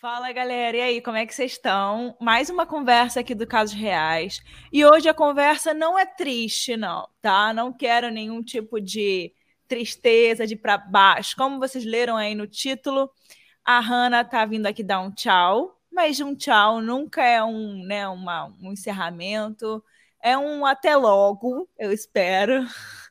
Fala 0.00 0.30
galera, 0.30 0.76
e 0.76 0.80
aí, 0.80 1.02
como 1.02 1.16
é 1.16 1.26
que 1.26 1.34
vocês 1.34 1.52
estão? 1.52 2.16
Mais 2.20 2.48
uma 2.48 2.64
conversa 2.64 3.18
aqui 3.18 3.34
do 3.34 3.44
Casos 3.48 3.74
Reais. 3.74 4.40
E 4.72 4.86
hoje 4.86 5.08
a 5.08 5.14
conversa 5.14 5.74
não 5.74 5.98
é 5.98 6.06
triste, 6.06 6.76
não, 6.76 7.08
tá? 7.20 7.52
Não 7.52 7.72
quero 7.72 8.08
nenhum 8.08 8.40
tipo 8.40 8.80
de 8.80 9.32
tristeza, 9.66 10.46
de 10.46 10.54
para 10.54 10.78
baixo. 10.78 11.34
Como 11.36 11.58
vocês 11.58 11.84
leram 11.84 12.16
aí 12.16 12.32
no 12.32 12.46
título, 12.46 13.10
a 13.64 13.80
Hannah 13.80 14.24
tá 14.24 14.46
vindo 14.46 14.66
aqui 14.66 14.84
dar 14.84 15.00
um 15.00 15.10
tchau, 15.10 15.76
mas 15.90 16.20
um 16.20 16.32
tchau 16.32 16.80
nunca 16.80 17.24
é 17.24 17.42
um, 17.42 17.84
né, 17.84 18.06
uma, 18.06 18.54
um 18.62 18.72
encerramento, 18.72 19.82
é 20.22 20.38
um 20.38 20.64
até 20.64 20.94
logo, 20.96 21.68
eu 21.76 21.92
espero. 21.92 22.64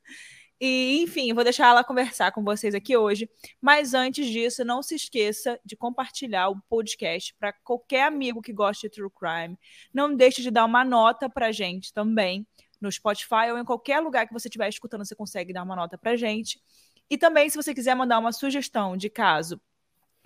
E, 0.59 1.01
enfim, 1.03 1.33
vou 1.33 1.43
deixar 1.43 1.67
ela 1.67 1.83
conversar 1.83 2.31
com 2.31 2.43
vocês 2.43 2.73
aqui 2.73 2.97
hoje. 2.97 3.29
Mas 3.61 3.93
antes 3.93 4.25
disso, 4.25 4.65
não 4.65 4.81
se 4.81 4.95
esqueça 4.95 5.59
de 5.63 5.75
compartilhar 5.75 6.49
o 6.49 6.59
podcast 6.67 7.35
para 7.39 7.53
qualquer 7.53 8.03
amigo 8.03 8.41
que 8.41 8.51
goste 8.51 8.88
de 8.88 8.95
True 8.95 9.12
Crime. 9.12 9.57
Não 9.93 10.15
deixe 10.15 10.41
de 10.41 10.49
dar 10.49 10.65
uma 10.65 10.84
nota 10.84 11.29
para 11.29 11.51
gente 11.51 11.93
também 11.93 12.45
no 12.81 12.91
Spotify 12.91 13.51
ou 13.51 13.57
em 13.57 13.65
qualquer 13.65 13.99
lugar 13.99 14.27
que 14.27 14.34
você 14.34 14.48
estiver 14.48 14.70
escutando, 14.70 15.05
você 15.05 15.15
consegue 15.15 15.53
dar 15.53 15.63
uma 15.63 15.75
nota 15.75 15.98
para 15.98 16.15
gente. 16.15 16.62
E 17.09 17.17
também, 17.17 17.49
se 17.49 17.55
você 17.55 17.73
quiser 17.73 17.95
mandar 17.95 18.20
uma 18.20 18.31
sugestão 18.31 18.98
de 18.98 19.09
caso, 19.09 19.59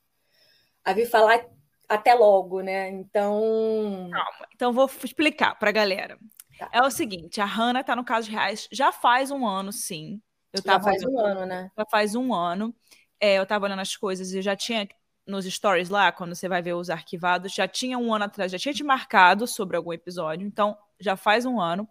a 0.83 0.93
vir 0.93 1.07
falar 1.07 1.45
até 1.87 2.15
logo, 2.15 2.61
né? 2.61 2.89
Então. 2.89 4.09
Calma. 4.11 4.47
Então, 4.55 4.73
vou 4.73 4.89
explicar 5.03 5.53
para 5.59 5.69
a 5.69 5.73
galera. 5.73 6.17
Tá. 6.57 6.71
É 6.73 6.81
o 6.81 6.89
seguinte: 6.89 7.39
a 7.39 7.45
Hanna 7.45 7.81
está 7.81 7.95
no 7.95 8.03
Casos 8.03 8.31
Reais 8.31 8.67
já 8.71 8.91
faz 8.91 9.29
um 9.29 9.45
ano, 9.45 9.71
sim. 9.71 10.19
Eu 10.51 10.63
já 10.65 10.81
faz 10.81 11.05
um 11.05 11.19
ano, 11.19 11.45
né? 11.45 11.69
Já 11.77 11.85
faz 11.85 12.15
um 12.15 12.33
ano 12.33 12.73
é, 13.21 13.37
eu 13.37 13.43
estava 13.43 13.65
olhando 13.65 13.81
as 13.81 13.95
coisas 13.95 14.33
e 14.33 14.41
já 14.41 14.55
tinha 14.55 14.89
nos 15.25 15.45
stories 15.45 15.89
lá, 15.89 16.11
quando 16.11 16.35
você 16.35 16.49
vai 16.49 16.61
ver 16.61 16.73
os 16.73 16.89
arquivados, 16.89 17.53
já 17.53 17.67
tinha 17.67 17.97
um 17.97 18.13
ano 18.13 18.25
atrás, 18.25 18.51
já 18.51 18.57
tinha 18.57 18.73
te 18.73 18.83
marcado 18.83 19.45
sobre 19.45 19.77
algum 19.77 19.93
episódio, 19.93 20.45
então 20.45 20.75
já 20.99 21.15
faz 21.15 21.45
um 21.45 21.61
ano. 21.61 21.87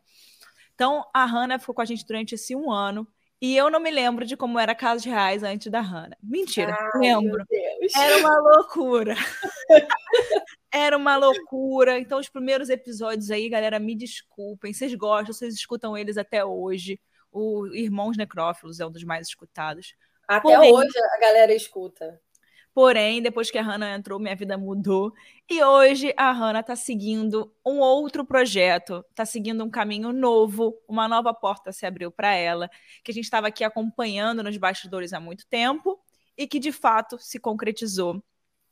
Então 0.75 1.07
a 1.15 1.25
Hannah 1.25 1.59
ficou 1.59 1.75
com 1.75 1.83
a 1.83 1.85
gente 1.85 2.05
durante 2.05 2.35
esse 2.35 2.55
um 2.57 2.71
ano. 2.71 3.07
E 3.43 3.57
eu 3.57 3.71
não 3.71 3.81
me 3.81 3.91
lembro 3.91 4.27
de 4.27 4.37
como 4.37 4.59
era 4.59 4.75
Casos 4.75 5.05
Reais 5.05 5.43
antes 5.43 5.73
da 5.73 5.81
Hannah. 5.81 6.17
Mentira, 6.23 6.77
Ai, 6.79 7.01
lembro. 7.01 7.43
Era 7.97 8.19
uma 8.19 8.39
loucura. 8.39 9.15
era 10.71 10.95
uma 10.95 11.17
loucura. 11.17 11.99
Então, 11.99 12.19
os 12.19 12.29
primeiros 12.29 12.69
episódios 12.69 13.31
aí, 13.31 13.49
galera, 13.49 13.79
me 13.79 13.95
desculpem. 13.95 14.75
Vocês 14.75 14.95
gostam, 14.95 15.33
vocês 15.33 15.55
escutam 15.55 15.97
eles 15.97 16.19
até 16.19 16.45
hoje. 16.45 17.01
O 17.33 17.67
Irmãos 17.69 18.19
Necrófilos 18.19 18.79
é 18.79 18.85
um 18.85 18.91
dos 18.91 19.05
mais 19.05 19.29
escutados. 19.29 19.95
Até 20.31 20.43
Porém, 20.43 20.73
hoje 20.73 20.97
a 20.97 21.19
galera 21.19 21.53
escuta. 21.53 22.21
Porém, 22.73 23.21
depois 23.21 23.51
que 23.51 23.59
a 23.59 23.63
Hannah 23.63 23.97
entrou, 23.97 24.21
minha 24.21 24.37
vida 24.37 24.57
mudou. 24.57 25.13
E 25.51 25.61
hoje 25.61 26.15
a 26.17 26.31
Hannah 26.31 26.61
está 26.61 26.77
seguindo 26.77 27.53
um 27.67 27.81
outro 27.81 28.25
projeto, 28.25 29.05
está 29.11 29.27
seguindo 29.27 29.65
um 29.65 29.69
caminho 29.69 30.13
novo, 30.13 30.81
uma 30.87 31.09
nova 31.09 31.35
porta 31.35 31.73
se 31.73 31.85
abriu 31.85 32.13
para 32.13 32.33
ela, 32.33 32.71
que 33.03 33.11
a 33.11 33.15
gente 33.15 33.25
estava 33.25 33.49
aqui 33.49 33.65
acompanhando 33.65 34.41
nos 34.41 34.57
bastidores 34.57 35.13
há 35.13 35.19
muito 35.19 35.45
tempo 35.49 36.01
e 36.39 36.47
que 36.47 36.61
de 36.61 36.71
fato 36.71 37.19
se 37.19 37.41
concretizou. 37.41 38.23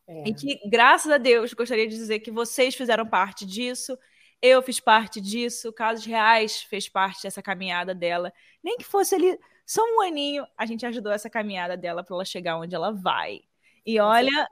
É. 0.06 0.28
E 0.28 0.34
que, 0.34 0.60
graças 0.70 1.10
a 1.10 1.18
Deus, 1.18 1.52
gostaria 1.54 1.88
de 1.88 1.96
dizer 1.96 2.20
que 2.20 2.30
vocês 2.30 2.76
fizeram 2.76 3.04
parte 3.04 3.44
disso, 3.44 3.98
eu 4.40 4.62
fiz 4.62 4.78
parte 4.78 5.20
disso, 5.20 5.72
Casos 5.72 6.06
Reais 6.06 6.62
fez 6.62 6.88
parte 6.88 7.24
dessa 7.24 7.42
caminhada 7.42 7.92
dela. 7.96 8.32
Nem 8.62 8.76
que 8.76 8.84
fosse 8.84 9.16
ali 9.16 9.36
só 9.68 9.82
um 9.84 10.00
aninho, 10.00 10.46
a 10.56 10.64
gente 10.64 10.86
ajudou 10.86 11.12
essa 11.12 11.28
caminhada 11.28 11.76
dela 11.76 12.02
para 12.02 12.16
ela 12.16 12.24
chegar 12.24 12.56
onde 12.56 12.74
ela 12.74 12.90
vai. 12.90 13.42
E 13.84 14.00
olha, 14.00 14.48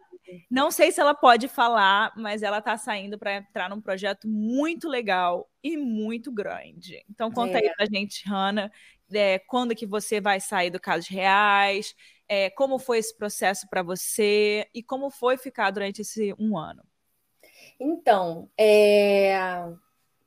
não 0.50 0.70
sei 0.70 0.92
se 0.92 1.00
ela 1.00 1.14
pode 1.14 1.48
falar, 1.48 2.12
mas 2.18 2.42
ela 2.42 2.58
está 2.58 2.76
saindo 2.76 3.18
para 3.18 3.36
entrar 3.36 3.70
num 3.70 3.80
projeto 3.80 4.28
muito 4.28 4.86
legal 4.86 5.50
e 5.62 5.74
muito 5.74 6.30
grande. 6.30 7.02
Então 7.08 7.30
conta 7.30 7.58
é. 7.58 7.62
aí 7.62 7.74
pra 7.74 7.86
gente, 7.86 8.28
Hanna, 8.28 8.70
é, 9.10 9.38
quando 9.38 9.74
que 9.74 9.86
você 9.86 10.20
vai 10.20 10.38
sair 10.38 10.68
do 10.68 10.78
Casos 10.78 11.08
Reais, 11.08 11.94
é, 12.28 12.50
como 12.50 12.78
foi 12.78 12.98
esse 12.98 13.16
processo 13.16 13.66
para 13.70 13.82
você 13.82 14.68
e 14.74 14.82
como 14.82 15.10
foi 15.10 15.38
ficar 15.38 15.70
durante 15.70 16.02
esse 16.02 16.34
um 16.38 16.58
ano. 16.58 16.82
Então, 17.80 18.50
é... 18.58 19.34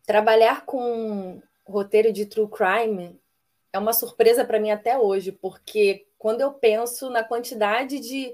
trabalhar 0.04 0.66
com 0.66 1.44
roteiro 1.64 2.12
de 2.12 2.26
true 2.26 2.50
crime 2.50 3.20
é 3.72 3.80
uma 3.80 3.94
surpresa 3.94 4.44
para 4.46 4.59
mim 4.59 4.72
até 4.72 4.97
hoje, 4.97 5.31
porque 5.31 6.07
quando 6.18 6.41
eu 6.41 6.53
penso 6.53 7.09
na 7.09 7.24
quantidade 7.24 8.00
de, 8.00 8.34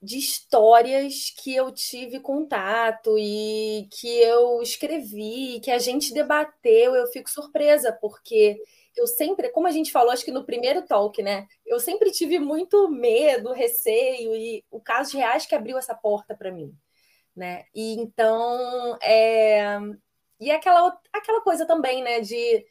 de 0.00 0.18
histórias 0.18 1.30
que 1.30 1.54
eu 1.54 1.70
tive 1.72 2.20
contato 2.20 3.16
e 3.18 3.88
que 3.90 4.08
eu 4.20 4.62
escrevi, 4.62 5.60
que 5.60 5.70
a 5.70 5.78
gente 5.78 6.14
debateu, 6.14 6.94
eu 6.94 7.06
fico 7.08 7.30
surpresa, 7.30 7.92
porque 7.92 8.60
eu 8.96 9.06
sempre, 9.06 9.48
como 9.50 9.66
a 9.66 9.70
gente 9.70 9.90
falou, 9.90 10.12
acho 10.12 10.24
que 10.24 10.30
no 10.30 10.44
primeiro 10.44 10.82
talk, 10.82 11.22
né? 11.22 11.46
Eu 11.66 11.80
sempre 11.80 12.10
tive 12.10 12.38
muito 12.38 12.88
medo, 12.88 13.52
receio, 13.52 14.34
e 14.34 14.64
o 14.70 14.80
caso 14.80 15.16
reais 15.16 15.46
que 15.46 15.54
abriu 15.54 15.78
essa 15.78 15.94
porta 15.94 16.34
para 16.36 16.52
mim, 16.52 16.74
né? 17.34 17.64
E 17.74 17.94
então, 17.94 18.98
é... 19.02 19.78
e 20.38 20.50
aquela, 20.50 20.98
aquela 21.12 21.40
coisa 21.40 21.66
também, 21.66 22.02
né, 22.02 22.20
de 22.20 22.64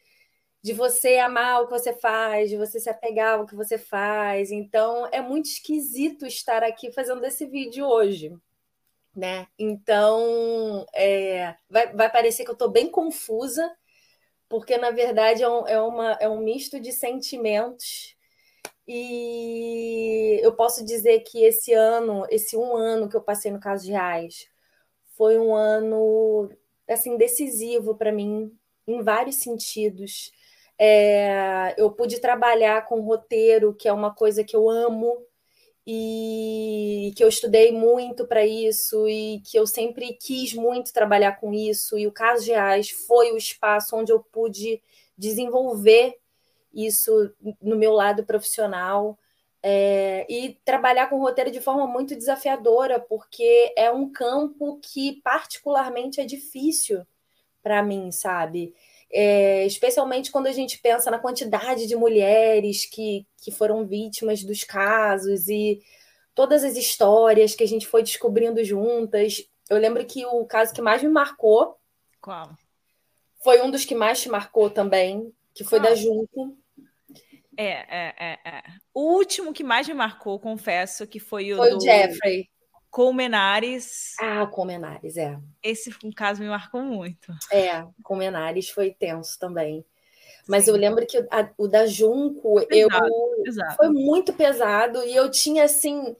de 0.62 0.72
você 0.72 1.16
amar 1.18 1.60
o 1.60 1.66
que 1.66 1.72
você 1.72 1.92
faz, 1.92 2.48
de 2.48 2.56
você 2.56 2.78
se 2.78 2.88
apegar 2.88 3.40
ao 3.40 3.46
que 3.46 3.56
você 3.56 3.76
faz. 3.76 4.52
Então, 4.52 5.08
é 5.10 5.20
muito 5.20 5.46
esquisito 5.46 6.24
estar 6.24 6.62
aqui 6.62 6.92
fazendo 6.92 7.24
esse 7.24 7.44
vídeo 7.46 7.84
hoje. 7.84 8.32
Né? 9.14 9.46
Então, 9.58 10.86
é, 10.94 11.56
vai, 11.68 11.92
vai 11.92 12.10
parecer 12.10 12.44
que 12.44 12.50
eu 12.50 12.54
estou 12.54 12.70
bem 12.70 12.88
confusa, 12.88 13.70
porque 14.48 14.78
na 14.78 14.90
verdade 14.90 15.42
é 15.42 15.48
um, 15.48 15.66
é, 15.66 15.82
uma, 15.82 16.12
é 16.20 16.28
um 16.28 16.38
misto 16.38 16.78
de 16.78 16.92
sentimentos. 16.92 18.16
E 18.86 20.38
eu 20.42 20.54
posso 20.54 20.84
dizer 20.84 21.20
que 21.20 21.42
esse 21.44 21.72
ano, 21.72 22.24
esse 22.30 22.56
um 22.56 22.76
ano 22.76 23.08
que 23.08 23.16
eu 23.16 23.22
passei 23.22 23.50
no 23.50 23.60
caso 23.60 23.84
de 23.84 23.92
Reais, 23.92 24.46
foi 25.16 25.38
um 25.38 25.54
ano 25.54 26.50
assim 26.88 27.16
decisivo 27.16 27.96
para 27.96 28.12
mim 28.12 28.56
em 28.86 29.02
vários 29.02 29.36
sentidos 29.36 30.32
é, 30.84 31.76
eu 31.78 31.92
pude 31.92 32.20
trabalhar 32.20 32.84
com 32.86 33.02
roteiro, 33.02 33.72
que 33.72 33.86
é 33.86 33.92
uma 33.92 34.12
coisa 34.12 34.42
que 34.42 34.56
eu 34.56 34.68
amo 34.68 35.24
e 35.86 37.12
que 37.16 37.22
eu 37.22 37.28
estudei 37.28 37.70
muito 37.70 38.26
para 38.26 38.44
isso 38.44 39.08
e 39.08 39.40
que 39.46 39.56
eu 39.56 39.64
sempre 39.64 40.14
quis 40.14 40.54
muito 40.54 40.92
trabalhar 40.92 41.38
com 41.38 41.54
isso. 41.54 41.96
E 41.96 42.08
o 42.08 42.10
Caso 42.10 42.46
Reais 42.46 42.90
foi 42.90 43.30
o 43.30 43.36
espaço 43.36 43.94
onde 43.94 44.10
eu 44.10 44.18
pude 44.18 44.82
desenvolver 45.16 46.18
isso 46.74 47.32
no 47.60 47.76
meu 47.76 47.92
lado 47.92 48.24
profissional. 48.24 49.16
É, 49.62 50.26
e 50.28 50.58
trabalhar 50.64 51.06
com 51.08 51.20
roteiro 51.20 51.52
de 51.52 51.60
forma 51.60 51.86
muito 51.86 52.16
desafiadora, 52.16 52.98
porque 52.98 53.72
é 53.76 53.88
um 53.92 54.10
campo 54.10 54.80
que 54.82 55.20
particularmente 55.22 56.20
é 56.20 56.24
difícil 56.24 57.06
para 57.62 57.80
mim, 57.84 58.10
sabe? 58.10 58.74
É, 59.12 59.66
especialmente 59.66 60.30
quando 60.30 60.46
a 60.46 60.52
gente 60.52 60.78
pensa 60.78 61.10
na 61.10 61.18
quantidade 61.18 61.86
de 61.86 61.94
mulheres 61.94 62.86
que, 62.86 63.26
que 63.42 63.50
foram 63.50 63.86
vítimas 63.86 64.42
dos 64.42 64.64
casos 64.64 65.48
e 65.48 65.82
todas 66.34 66.64
as 66.64 66.76
histórias 66.76 67.54
que 67.54 67.62
a 67.62 67.68
gente 67.68 67.86
foi 67.86 68.02
descobrindo 68.02 68.64
juntas. 68.64 69.46
Eu 69.68 69.78
lembro 69.78 70.04
que 70.06 70.24
o 70.24 70.44
caso 70.46 70.72
que 70.72 70.80
mais 70.80 71.02
me 71.02 71.08
marcou. 71.08 71.76
Qual? 72.20 72.50
Foi 73.42 73.60
um 73.60 73.70
dos 73.70 73.84
que 73.84 73.94
mais 73.94 74.20
te 74.20 74.28
marcou 74.28 74.70
também, 74.70 75.32
que 75.54 75.64
foi 75.64 75.78
Qual? 75.78 75.90
da 75.90 75.94
Junco. 75.94 76.56
É, 77.56 77.64
é, 77.64 78.14
é, 78.18 78.38
é. 78.44 78.62
O 78.94 79.14
último 79.14 79.52
que 79.52 79.62
mais 79.62 79.86
me 79.86 79.94
marcou, 79.94 80.38
confesso, 80.38 81.06
que 81.06 81.20
foi 81.20 81.52
o 81.52 81.56
foi 81.56 81.70
do... 81.70 81.76
o 81.76 81.80
Jeffrey. 81.80 82.48
Colmenares. 82.92 84.14
Ah, 84.20 84.46
Colmenares, 84.46 85.16
é. 85.16 85.38
Esse 85.62 85.90
um 86.04 86.12
caso 86.12 86.42
me 86.42 86.48
marcou 86.48 86.82
muito. 86.82 87.32
É, 87.50 87.86
Colmenares 88.02 88.68
foi 88.68 88.90
tenso 88.90 89.38
também. 89.38 89.82
Mas 90.46 90.66
Sim. 90.66 90.72
eu 90.72 90.76
lembro 90.76 91.06
que 91.06 91.16
a, 91.30 91.50
o 91.56 91.66
da 91.66 91.86
Junco 91.86 92.66
pesado, 92.66 93.06
eu 93.06 93.42
pesado. 93.42 93.76
foi 93.76 93.88
muito 93.88 94.34
pesado 94.34 95.02
e 95.04 95.16
eu 95.16 95.30
tinha 95.30 95.64
assim 95.64 96.14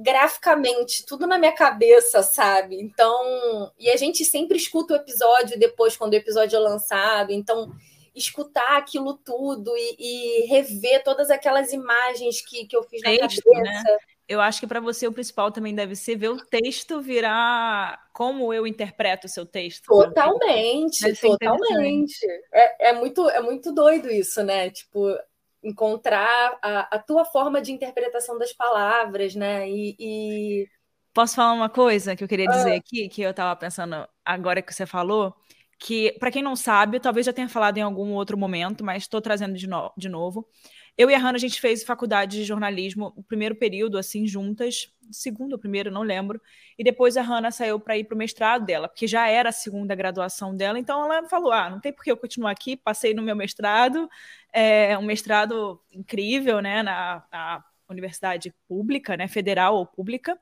graficamente 0.00 1.04
tudo 1.04 1.26
na 1.26 1.36
minha 1.36 1.52
cabeça, 1.52 2.22
sabe? 2.22 2.80
Então, 2.80 3.70
e 3.78 3.90
a 3.90 3.96
gente 3.98 4.24
sempre 4.24 4.56
escuta 4.56 4.94
o 4.94 4.96
episódio 4.96 5.58
depois 5.58 5.98
quando 5.98 6.14
o 6.14 6.16
episódio 6.16 6.56
é 6.56 6.60
lançado, 6.60 7.30
então 7.30 7.70
escutar 8.14 8.78
aquilo 8.78 9.18
tudo 9.18 9.76
e, 9.76 9.96
e 9.98 10.46
rever 10.46 11.02
todas 11.04 11.30
aquelas 11.30 11.74
imagens 11.74 12.40
que, 12.40 12.64
que 12.64 12.74
eu 12.74 12.82
fiz 12.84 13.02
texto, 13.02 13.42
na 13.50 13.60
cabeça. 13.60 13.82
Né? 13.82 13.98
Eu 14.26 14.40
acho 14.40 14.60
que 14.60 14.66
para 14.66 14.80
você 14.80 15.06
o 15.06 15.12
principal 15.12 15.52
também 15.52 15.74
deve 15.74 15.94
ser 15.94 16.16
ver 16.16 16.30
o 16.30 16.36
texto 16.36 17.00
virar 17.00 18.08
como 18.12 18.52
eu 18.54 18.66
interpreto 18.66 19.26
o 19.26 19.30
seu 19.30 19.44
texto. 19.44 19.86
Totalmente, 19.86 21.14
totalmente. 21.20 22.26
É, 22.52 22.88
é, 22.88 22.92
muito, 22.94 23.28
é 23.28 23.40
muito 23.40 23.72
doido 23.72 24.10
isso, 24.10 24.42
né? 24.42 24.70
Tipo, 24.70 25.14
encontrar 25.62 26.58
a, 26.62 26.96
a 26.96 26.98
tua 26.98 27.24
forma 27.24 27.60
de 27.60 27.72
interpretação 27.72 28.38
das 28.38 28.52
palavras, 28.52 29.34
né? 29.34 29.68
E, 29.68 29.96
e... 29.98 30.68
Posso 31.12 31.36
falar 31.36 31.52
uma 31.52 31.68
coisa 31.68 32.16
que 32.16 32.24
eu 32.24 32.28
queria 32.28 32.48
dizer 32.48 32.72
ah. 32.72 32.76
aqui, 32.76 33.08
que 33.08 33.22
eu 33.22 33.30
estava 33.30 33.54
pensando 33.56 34.08
agora 34.24 34.62
que 34.62 34.72
você 34.72 34.86
falou? 34.86 35.34
Que, 35.78 36.12
para 36.18 36.30
quem 36.30 36.42
não 36.42 36.56
sabe, 36.56 37.00
talvez 37.00 37.26
já 37.26 37.32
tenha 37.32 37.48
falado 37.48 37.78
em 37.78 37.82
algum 37.82 38.12
outro 38.12 38.36
momento, 38.38 38.84
mas 38.84 39.04
estou 39.04 39.20
trazendo 39.20 39.54
de, 39.54 39.66
no 39.66 39.92
de 39.96 40.08
novo. 40.08 40.48
Eu 40.96 41.10
e 41.10 41.14
a 41.14 41.18
Hanna, 41.18 41.36
a 41.36 41.40
gente 41.40 41.60
fez 41.60 41.82
faculdade 41.82 42.38
de 42.38 42.44
jornalismo, 42.44 43.12
o 43.16 43.22
primeiro 43.22 43.56
período, 43.56 43.98
assim, 43.98 44.26
juntas, 44.26 44.92
segundo 45.10 45.54
ou 45.54 45.58
primeiro, 45.58 45.90
não 45.90 46.02
lembro. 46.02 46.40
E 46.78 46.84
depois 46.84 47.16
a 47.16 47.22
Hanna 47.22 47.50
saiu 47.50 47.80
para 47.80 47.98
ir 47.98 48.04
para 48.04 48.14
o 48.14 48.18
mestrado 48.18 48.64
dela, 48.64 48.88
porque 48.88 49.06
já 49.06 49.28
era 49.28 49.48
a 49.48 49.52
segunda 49.52 49.94
graduação 49.94 50.56
dela. 50.56 50.78
Então 50.78 51.12
ela 51.12 51.28
falou: 51.28 51.52
ah, 51.52 51.68
não 51.68 51.80
tem 51.80 51.92
por 51.92 52.04
que 52.04 52.12
eu 52.12 52.16
continuar 52.16 52.52
aqui. 52.52 52.76
Passei 52.76 53.12
no 53.12 53.22
meu 53.22 53.34
mestrado, 53.34 54.08
é 54.52 54.96
um 54.96 55.02
mestrado 55.02 55.80
incrível, 55.92 56.60
né, 56.60 56.82
na, 56.82 57.24
na 57.32 57.64
universidade 57.88 58.54
pública, 58.68 59.16
né, 59.16 59.26
federal 59.26 59.76
ou 59.76 59.86
pública. 59.86 60.38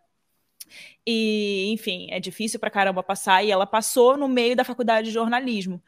E, 1.06 1.72
enfim, 1.72 2.08
é 2.10 2.20
difícil 2.20 2.58
pra 2.60 2.70
caramba 2.70 3.02
passar. 3.02 3.44
E 3.44 3.50
ela 3.50 3.66
passou 3.66 4.16
no 4.16 4.28
meio 4.28 4.56
da 4.56 4.64
faculdade 4.64 5.08
de 5.08 5.14
jornalismo. 5.14 5.82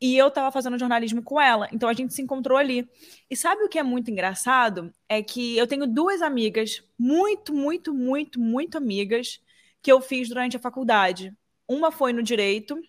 E 0.00 0.16
eu 0.16 0.28
estava 0.28 0.50
fazendo 0.50 0.78
jornalismo 0.78 1.22
com 1.22 1.38
ela, 1.38 1.68
então 1.72 1.86
a 1.86 1.92
gente 1.92 2.14
se 2.14 2.22
encontrou 2.22 2.56
ali. 2.56 2.88
E 3.28 3.36
sabe 3.36 3.64
o 3.64 3.68
que 3.68 3.78
é 3.78 3.82
muito 3.82 4.10
engraçado? 4.10 4.90
É 5.06 5.22
que 5.22 5.58
eu 5.58 5.66
tenho 5.66 5.86
duas 5.86 6.22
amigas, 6.22 6.82
muito, 6.98 7.52
muito, 7.52 7.92
muito, 7.92 8.40
muito 8.40 8.78
amigas, 8.78 9.40
que 9.82 9.92
eu 9.92 10.00
fiz 10.00 10.28
durante 10.28 10.56
a 10.56 10.60
faculdade. 10.60 11.34
Uma 11.68 11.92
foi 11.92 12.14
no 12.14 12.22
direito, 12.22 12.80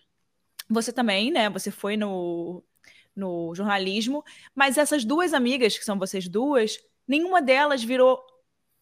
você 0.70 0.90
também, 0.90 1.30
né? 1.30 1.50
Você 1.50 1.70
foi 1.70 1.98
no, 1.98 2.64
no 3.14 3.54
jornalismo, 3.54 4.24
mas 4.54 4.78
essas 4.78 5.04
duas 5.04 5.34
amigas, 5.34 5.76
que 5.76 5.84
são 5.84 5.98
vocês 5.98 6.26
duas, 6.28 6.78
nenhuma 7.06 7.42
delas 7.42 7.82
virou 7.84 8.24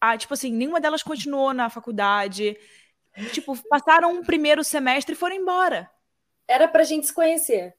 ah, 0.01 0.17
tipo 0.17 0.33
assim, 0.33 0.51
nenhuma 0.51 0.81
delas 0.81 1.03
continuou 1.03 1.53
na 1.53 1.69
faculdade. 1.69 2.57
Tipo, 3.31 3.55
passaram 3.69 4.11
um 4.11 4.23
primeiro 4.23 4.63
semestre 4.63 5.13
e 5.13 5.17
foram 5.17 5.35
embora. 5.35 5.89
Era 6.47 6.67
pra 6.67 6.83
gente 6.83 7.05
se 7.05 7.13
conhecer. 7.13 7.75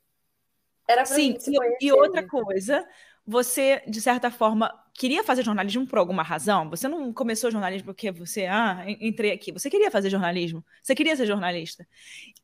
Era 0.89 1.03
pra 1.03 1.15
Sim, 1.15 1.33
gente 1.33 1.43
se 1.45 1.55
conhecer. 1.55 1.79
E 1.81 1.93
outra 1.93 2.27
coisa, 2.27 2.87
você, 3.27 3.83
de 3.89 4.01
certa 4.01 4.31
forma, 4.31 4.73
queria 4.95 5.25
fazer 5.25 5.43
jornalismo 5.43 5.87
por 5.87 5.99
alguma 5.99 6.23
razão? 6.23 6.69
Você 6.71 6.87
não 6.87 7.13
começou 7.13 7.51
jornalismo 7.51 7.87
porque 7.87 8.11
você, 8.13 8.47
ah, 8.47 8.85
entrei 8.87 9.33
aqui. 9.33 9.53
Você 9.53 9.69
queria 9.69 9.91
fazer 9.91 10.11
jornalismo. 10.11 10.65
Você 10.83 10.95
queria 10.95 11.17
ser 11.17 11.27
jornalista. 11.27 11.87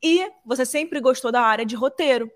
E 0.03 0.29
você 0.45 0.65
sempre 0.65 0.99
gostou 0.99 1.31
da 1.31 1.41
área 1.41 1.65
de 1.65 1.75
roteiro. 1.75 2.29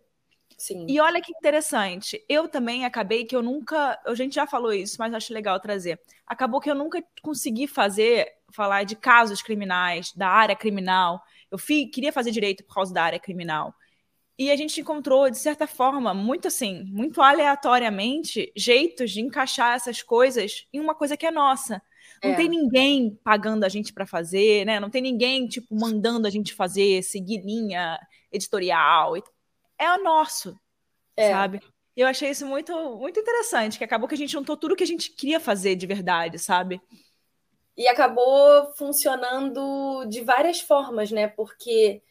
Sim. 0.63 0.86
E 0.88 0.98
olha 1.01 1.19
que 1.19 1.33
interessante. 1.33 2.24
Eu 2.30 2.48
também 2.48 2.86
acabei 2.86 3.25
que 3.25 3.36
eu 3.36 3.42
nunca. 3.42 4.00
A 4.06 4.15
gente 4.15 4.36
já 4.36 4.48
falou 4.48 4.71
isso, 4.71 4.95
mas 4.98 5.13
acho 5.13 5.33
legal 5.33 5.60
trazer. 5.60 6.00
Acabou 6.25 6.62
que 6.62 6.71
eu 6.71 6.75
nunca 6.75 7.04
consegui 7.21 7.68
fazer, 7.68 8.25
falar 8.50 8.86
de 8.86 8.95
casos 8.95 9.42
criminais, 9.42 10.13
da 10.15 10.30
área 10.30 10.56
criminal. 10.56 11.21
Eu 11.51 11.57
fui, 11.57 11.88
queria 11.88 12.13
fazer 12.13 12.31
direito 12.31 12.63
por 12.63 12.75
causa 12.75 12.94
da 12.94 13.04
área 13.04 13.19
criminal. 13.19 13.75
E 14.39 14.50
a 14.50 14.56
gente 14.56 14.80
encontrou, 14.80 15.30
de 15.30 15.38
certa 15.38 15.68
forma, 15.68 16.13
muito 16.13 16.48
assim, 16.48 16.86
muito 16.86 17.21
aleatoriamente, 17.21 18.50
jeitos 18.56 19.12
de 19.12 19.19
encaixar 19.19 19.75
essas 19.75 20.01
coisas 20.01 20.65
em 20.71 20.80
uma 20.80 20.95
coisa 20.95 21.18
que 21.18 21.25
é 21.25 21.31
nossa. 21.31 21.81
Não 22.24 22.31
é. 22.31 22.36
tem 22.36 22.48
ninguém 22.48 23.19
pagando 23.21 23.65
a 23.65 23.69
gente 23.69 23.92
para 23.92 24.06
fazer, 24.06 24.65
né? 24.65 24.80
Não 24.80 24.89
tem 24.89 25.01
ninguém, 25.01 25.45
tipo, 25.45 25.75
mandando 25.75 26.25
a 26.25 26.30
gente 26.30 26.54
fazer, 26.54 27.04
seguir 27.04 27.42
linha 27.42 28.00
editorial 28.31 29.18
é 29.78 29.92
o 29.92 30.04
nosso, 30.04 30.58
é. 31.16 31.31
sabe? 31.31 31.62
E 31.96 32.02
eu 32.02 32.08
achei 32.08 32.30
isso 32.30 32.46
muito, 32.46 32.74
muito 32.98 33.20
interessante, 33.20 33.78
que 33.78 33.84
acabou 33.84 34.08
que 34.08 34.16
a 34.16 34.18
gente 34.18 34.31
juntou 34.31 34.58
tudo 34.58 34.75
que 34.75 34.84
a 34.84 34.88
gente 34.88 35.12
queria 35.12 35.40
fazer 35.40 35.75
de 35.75 35.86
verdade, 35.86 36.40
sabe? 36.40 36.81
E 37.78 37.88
acabou 37.88 38.74
funcionando 38.75 40.06
de 40.06 40.22
várias 40.22 40.60
formas, 40.60 41.12
né? 41.12 41.28
Porque 41.28 42.02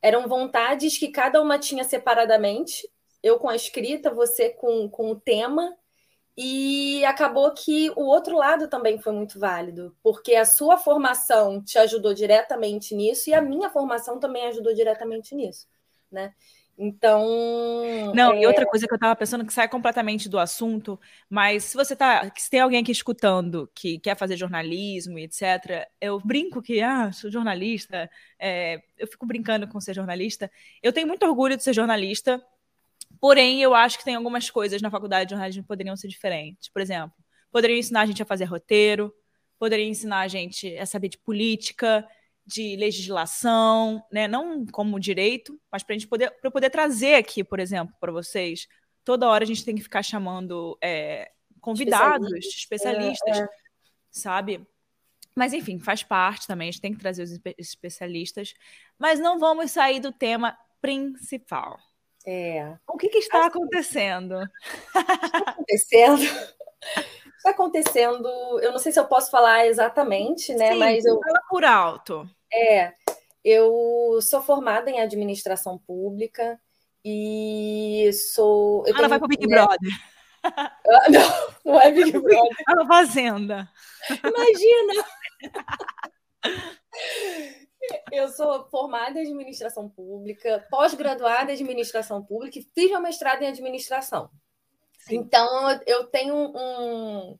eram 0.00 0.28
vontades 0.28 0.98
que 0.98 1.08
cada 1.08 1.40
uma 1.40 1.58
tinha 1.58 1.84
separadamente. 1.84 2.88
Eu 3.22 3.38
com 3.38 3.48
a 3.48 3.56
escrita, 3.56 4.12
você 4.12 4.50
com, 4.50 4.88
com 4.88 5.10
o 5.10 5.20
tema. 5.20 5.76
E 6.36 7.04
acabou 7.04 7.52
que 7.52 7.90
o 7.90 8.04
outro 8.04 8.36
lado 8.36 8.68
também 8.68 8.98
foi 8.98 9.12
muito 9.12 9.38
válido, 9.38 9.94
porque 10.02 10.34
a 10.34 10.46
sua 10.46 10.78
formação 10.78 11.62
te 11.62 11.78
ajudou 11.78 12.14
diretamente 12.14 12.94
nisso 12.94 13.28
e 13.28 13.34
a 13.34 13.42
minha 13.42 13.68
formação 13.68 14.18
também 14.18 14.46
ajudou 14.46 14.72
diretamente 14.72 15.34
nisso, 15.34 15.68
né? 16.10 16.34
Então. 16.78 18.12
Não, 18.14 18.32
é... 18.32 18.40
e 18.40 18.46
outra 18.46 18.66
coisa 18.66 18.86
que 18.86 18.92
eu 18.92 18.96
estava 18.96 19.14
pensando 19.14 19.44
que 19.44 19.52
sai 19.52 19.68
completamente 19.68 20.28
do 20.28 20.38
assunto, 20.38 20.98
mas 21.28 21.64
se 21.64 21.76
você 21.76 21.94
tá. 21.94 22.30
Se 22.36 22.50
tem 22.50 22.60
alguém 22.60 22.80
aqui 22.80 22.92
escutando 22.92 23.70
que 23.74 23.98
quer 23.98 24.16
fazer 24.16 24.36
jornalismo 24.36 25.18
e 25.18 25.24
etc., 25.24 25.86
eu 26.00 26.20
brinco 26.20 26.62
que, 26.62 26.80
ah, 26.80 27.12
sou 27.12 27.30
jornalista, 27.30 28.10
é, 28.38 28.82
eu 28.98 29.06
fico 29.06 29.26
brincando 29.26 29.68
com 29.68 29.80
ser 29.80 29.94
jornalista. 29.94 30.50
Eu 30.82 30.92
tenho 30.92 31.06
muito 31.06 31.26
orgulho 31.26 31.56
de 31.56 31.62
ser 31.62 31.74
jornalista, 31.74 32.42
porém, 33.20 33.62
eu 33.62 33.74
acho 33.74 33.98
que 33.98 34.04
tem 34.04 34.14
algumas 34.14 34.50
coisas 34.50 34.80
na 34.80 34.90
faculdade 34.90 35.26
de 35.26 35.30
jornalismo 35.30 35.62
que 35.62 35.68
poderiam 35.68 35.96
ser 35.96 36.08
diferentes. 36.08 36.68
Por 36.68 36.80
exemplo, 36.80 37.12
poderiam 37.50 37.78
ensinar 37.78 38.02
a 38.02 38.06
gente 38.06 38.22
a 38.22 38.26
fazer 38.26 38.44
roteiro, 38.46 39.14
poderiam 39.58 39.88
ensinar 39.88 40.20
a 40.20 40.28
gente 40.28 40.76
a 40.78 40.86
saber 40.86 41.08
de 41.08 41.18
política 41.18 42.06
de 42.44 42.76
legislação, 42.76 44.04
né? 44.10 44.26
não 44.26 44.66
como 44.66 44.98
direito, 44.98 45.58
mas 45.70 45.82
para 45.82 45.94
a 45.94 45.98
gente 45.98 46.08
poder, 46.08 46.30
pra 46.40 46.50
poder 46.50 46.70
trazer 46.70 47.14
aqui, 47.14 47.44
por 47.44 47.60
exemplo, 47.60 47.94
para 48.00 48.12
vocês. 48.12 48.66
Toda 49.04 49.28
hora 49.28 49.44
a 49.44 49.46
gente 49.46 49.64
tem 49.64 49.74
que 49.74 49.82
ficar 49.82 50.02
chamando 50.02 50.76
é, 50.82 51.30
convidados, 51.60 52.32
especialistas, 52.32 53.38
é, 53.38 53.42
é. 53.42 53.48
sabe? 54.10 54.66
Mas 55.34 55.52
enfim, 55.52 55.78
faz 55.78 56.02
parte 56.02 56.46
também, 56.46 56.68
a 56.68 56.72
gente 56.72 56.82
tem 56.82 56.92
que 56.92 57.00
trazer 57.00 57.22
os 57.22 57.38
especialistas. 57.56 58.54
Mas 58.98 59.18
não 59.18 59.38
vamos 59.38 59.70
sair 59.70 60.00
do 60.00 60.12
tema 60.12 60.56
principal. 60.80 61.78
É. 62.26 62.76
O 62.86 62.96
que, 62.96 63.08
que 63.08 63.18
está 63.18 63.40
assim, 63.40 63.48
acontecendo? 63.48 64.34
Está 64.94 65.50
acontecendo. 65.50 66.22
Está 67.36 67.50
acontecendo, 67.50 68.28
eu 68.60 68.70
não 68.70 68.78
sei 68.78 68.92
se 68.92 69.00
eu 69.00 69.06
posso 69.06 69.30
falar 69.30 69.66
exatamente, 69.66 70.54
né? 70.54 70.72
Sim, 70.72 70.78
mas 70.78 71.04
eu 71.04 71.18
fala 71.20 71.40
por 71.48 71.64
alto. 71.64 72.28
É, 72.52 72.92
eu 73.44 74.20
sou 74.22 74.40
formada 74.40 74.90
em 74.90 75.00
administração 75.00 75.78
pública 75.78 76.60
e 77.04 78.10
sou. 78.32 78.84
Ela 78.86 79.08
vai 79.08 79.18
para 79.18 79.26
o 79.26 79.28
Big? 79.28 79.46
Brother. 79.46 79.90
Não, 81.08 81.72
não 81.72 81.80
é 81.80 81.92
Big 81.92 82.10
Brother. 82.18 82.64
É 82.68 82.72
uma 82.72 82.86
fazenda. 82.86 83.68
Imagina! 84.10 85.04
Eu 88.12 88.28
sou 88.28 88.68
formada 88.68 89.18
em 89.18 89.22
administração 89.22 89.88
pública, 89.88 90.66
pós-graduada 90.70 91.50
em 91.50 91.54
administração 91.54 92.22
pública 92.24 92.58
e 92.58 92.68
fiz 92.74 92.90
meu 92.90 93.00
mestrado 93.00 93.42
em 93.42 93.48
administração. 93.48 94.30
Sim. 95.02 95.16
Então, 95.16 95.80
eu 95.86 96.04
tenho 96.04 96.34
um, 96.34 97.38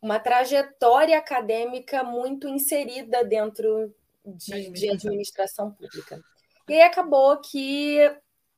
uma 0.00 0.18
trajetória 0.18 1.18
acadêmica 1.18 2.02
muito 2.02 2.48
inserida 2.48 3.22
dentro 3.24 3.94
de, 4.24 4.52
administração. 4.52 4.72
de 4.76 4.90
administração 4.90 5.70
pública. 5.72 6.20
E 6.68 6.74
aí 6.74 6.82
acabou 6.82 7.38
que 7.40 7.98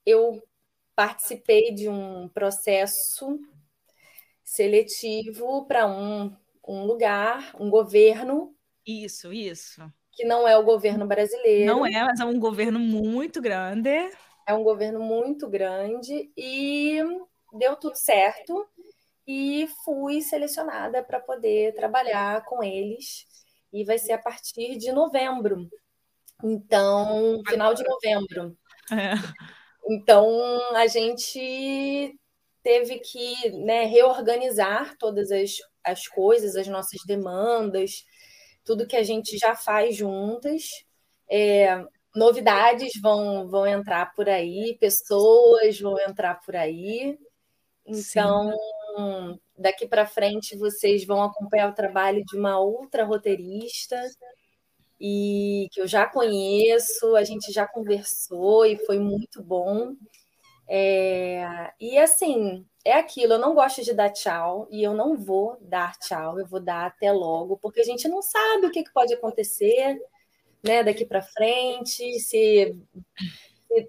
eu 0.06 0.42
participei 0.94 1.72
de 1.72 1.88
um 1.88 2.28
processo 2.28 3.40
seletivo 4.44 5.66
para 5.66 5.86
um, 5.86 6.36
um 6.66 6.84
lugar, 6.84 7.56
um 7.58 7.70
governo. 7.70 8.54
Isso, 8.86 9.32
isso. 9.32 9.82
Que 10.12 10.24
não 10.24 10.46
é 10.46 10.56
o 10.56 10.62
governo 10.62 11.06
brasileiro. 11.06 11.66
Não 11.66 11.86
é, 11.86 12.04
mas 12.04 12.20
é 12.20 12.24
um 12.24 12.38
governo 12.38 12.78
muito 12.78 13.40
grande. 13.40 13.90
É 14.46 14.52
um 14.52 14.62
governo 14.62 15.00
muito 15.00 15.48
grande 15.48 16.30
e 16.36 16.98
deu 17.62 17.76
tudo 17.76 17.94
certo 17.94 18.66
e 19.24 19.68
fui 19.84 20.20
selecionada 20.20 21.02
para 21.02 21.20
poder 21.20 21.72
trabalhar 21.74 22.44
com 22.44 22.62
eles. 22.62 23.24
E 23.72 23.84
vai 23.84 23.98
ser 23.98 24.12
a 24.12 24.18
partir 24.18 24.76
de 24.76 24.90
novembro. 24.90 25.68
Então, 26.42 27.40
final 27.48 27.72
de 27.72 27.84
novembro. 27.84 28.56
É. 28.90 29.14
Então, 29.88 30.26
a 30.74 30.86
gente 30.88 32.12
teve 32.62 32.98
que 32.98 33.50
né, 33.64 33.84
reorganizar 33.84 34.96
todas 34.98 35.30
as, 35.30 35.56
as 35.84 36.06
coisas, 36.08 36.56
as 36.56 36.66
nossas 36.66 37.00
demandas, 37.06 38.04
tudo 38.64 38.86
que 38.86 38.96
a 38.96 39.02
gente 39.04 39.38
já 39.38 39.54
faz 39.54 39.96
juntas. 39.96 40.64
É, 41.30 41.82
novidades 42.14 42.92
vão, 43.00 43.48
vão 43.48 43.66
entrar 43.66 44.12
por 44.14 44.28
aí, 44.28 44.76
pessoas 44.80 45.80
vão 45.80 45.98
entrar 46.00 46.40
por 46.40 46.56
aí. 46.56 47.16
Então, 47.86 48.52
Sim. 48.96 49.38
daqui 49.58 49.86
para 49.86 50.06
frente 50.06 50.56
vocês 50.56 51.04
vão 51.04 51.22
acompanhar 51.22 51.70
o 51.70 51.74
trabalho 51.74 52.24
de 52.24 52.36
uma 52.36 52.58
outra 52.58 53.04
roteirista 53.04 54.00
e 55.00 55.68
que 55.72 55.80
eu 55.80 55.86
já 55.88 56.06
conheço, 56.06 57.16
a 57.16 57.24
gente 57.24 57.52
já 57.52 57.66
conversou 57.66 58.64
e 58.64 58.78
foi 58.86 58.98
muito 59.00 59.42
bom. 59.42 59.94
É, 60.68 61.72
e 61.80 61.98
assim, 61.98 62.64
é 62.84 62.94
aquilo, 62.94 63.34
eu 63.34 63.38
não 63.38 63.54
gosto 63.54 63.82
de 63.82 63.92
dar 63.92 64.10
tchau 64.10 64.68
e 64.70 64.82
eu 64.82 64.94
não 64.94 65.16
vou 65.16 65.58
dar 65.60 65.98
tchau, 65.98 66.38
eu 66.38 66.46
vou 66.46 66.60
dar 66.60 66.86
até 66.86 67.10
logo, 67.12 67.58
porque 67.58 67.80
a 67.80 67.84
gente 67.84 68.08
não 68.08 68.22
sabe 68.22 68.66
o 68.66 68.70
que, 68.70 68.84
que 68.84 68.92
pode 68.92 69.12
acontecer 69.12 70.00
né, 70.62 70.84
daqui 70.84 71.04
para 71.04 71.20
frente, 71.20 72.20
se, 72.20 72.76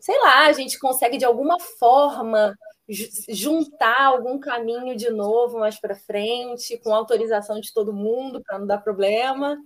sei 0.01 0.19
lá, 0.19 0.45
a 0.45 0.53
gente 0.53 0.79
consegue 0.79 1.17
de 1.17 1.25
alguma 1.25 1.59
forma 1.59 2.55
juntar 3.29 4.05
algum 4.05 4.39
caminho 4.39 4.95
de 4.95 5.09
novo 5.09 5.59
mais 5.59 5.79
para 5.79 5.95
frente, 5.95 6.77
com 6.79 6.93
autorização 6.93 7.59
de 7.59 7.73
todo 7.73 7.93
mundo, 7.93 8.41
para 8.43 8.59
não 8.59 8.67
dar 8.67 8.79
problema. 8.79 9.57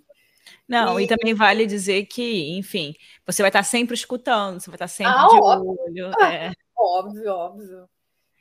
Não, 0.68 1.00
e... 1.00 1.04
e... 1.04 1.08
também 1.08 1.34
vale 1.34 1.66
dizer 1.66 2.06
que, 2.06 2.58
enfim, 2.58 2.94
você 3.26 3.42
vai 3.42 3.50
estar 3.50 3.64
sempre 3.64 3.96
escutando, 3.96 4.60
você 4.60 4.70
vai 4.70 4.76
estar 4.76 4.88
sempre 4.88 5.14
ah, 5.14 5.28
de 5.28 5.36
óbvio. 5.36 5.78
olho. 5.88 6.12
É. 6.24 6.52
Óbvio, 6.80 7.34
óbvio. 7.34 7.90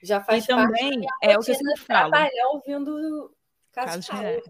Já 0.02 0.22
faz 0.22 0.44
e 0.44 0.46
também 0.46 1.06
é 1.22 1.38
o 1.38 1.40
que 1.40 1.50
eu 1.50 1.54
sempre 1.54 1.80
falo. 1.80 2.10
trabalhar 2.10 2.48
ouvindo 2.52 3.34
casos 3.72 4.06
reais. 4.08 4.44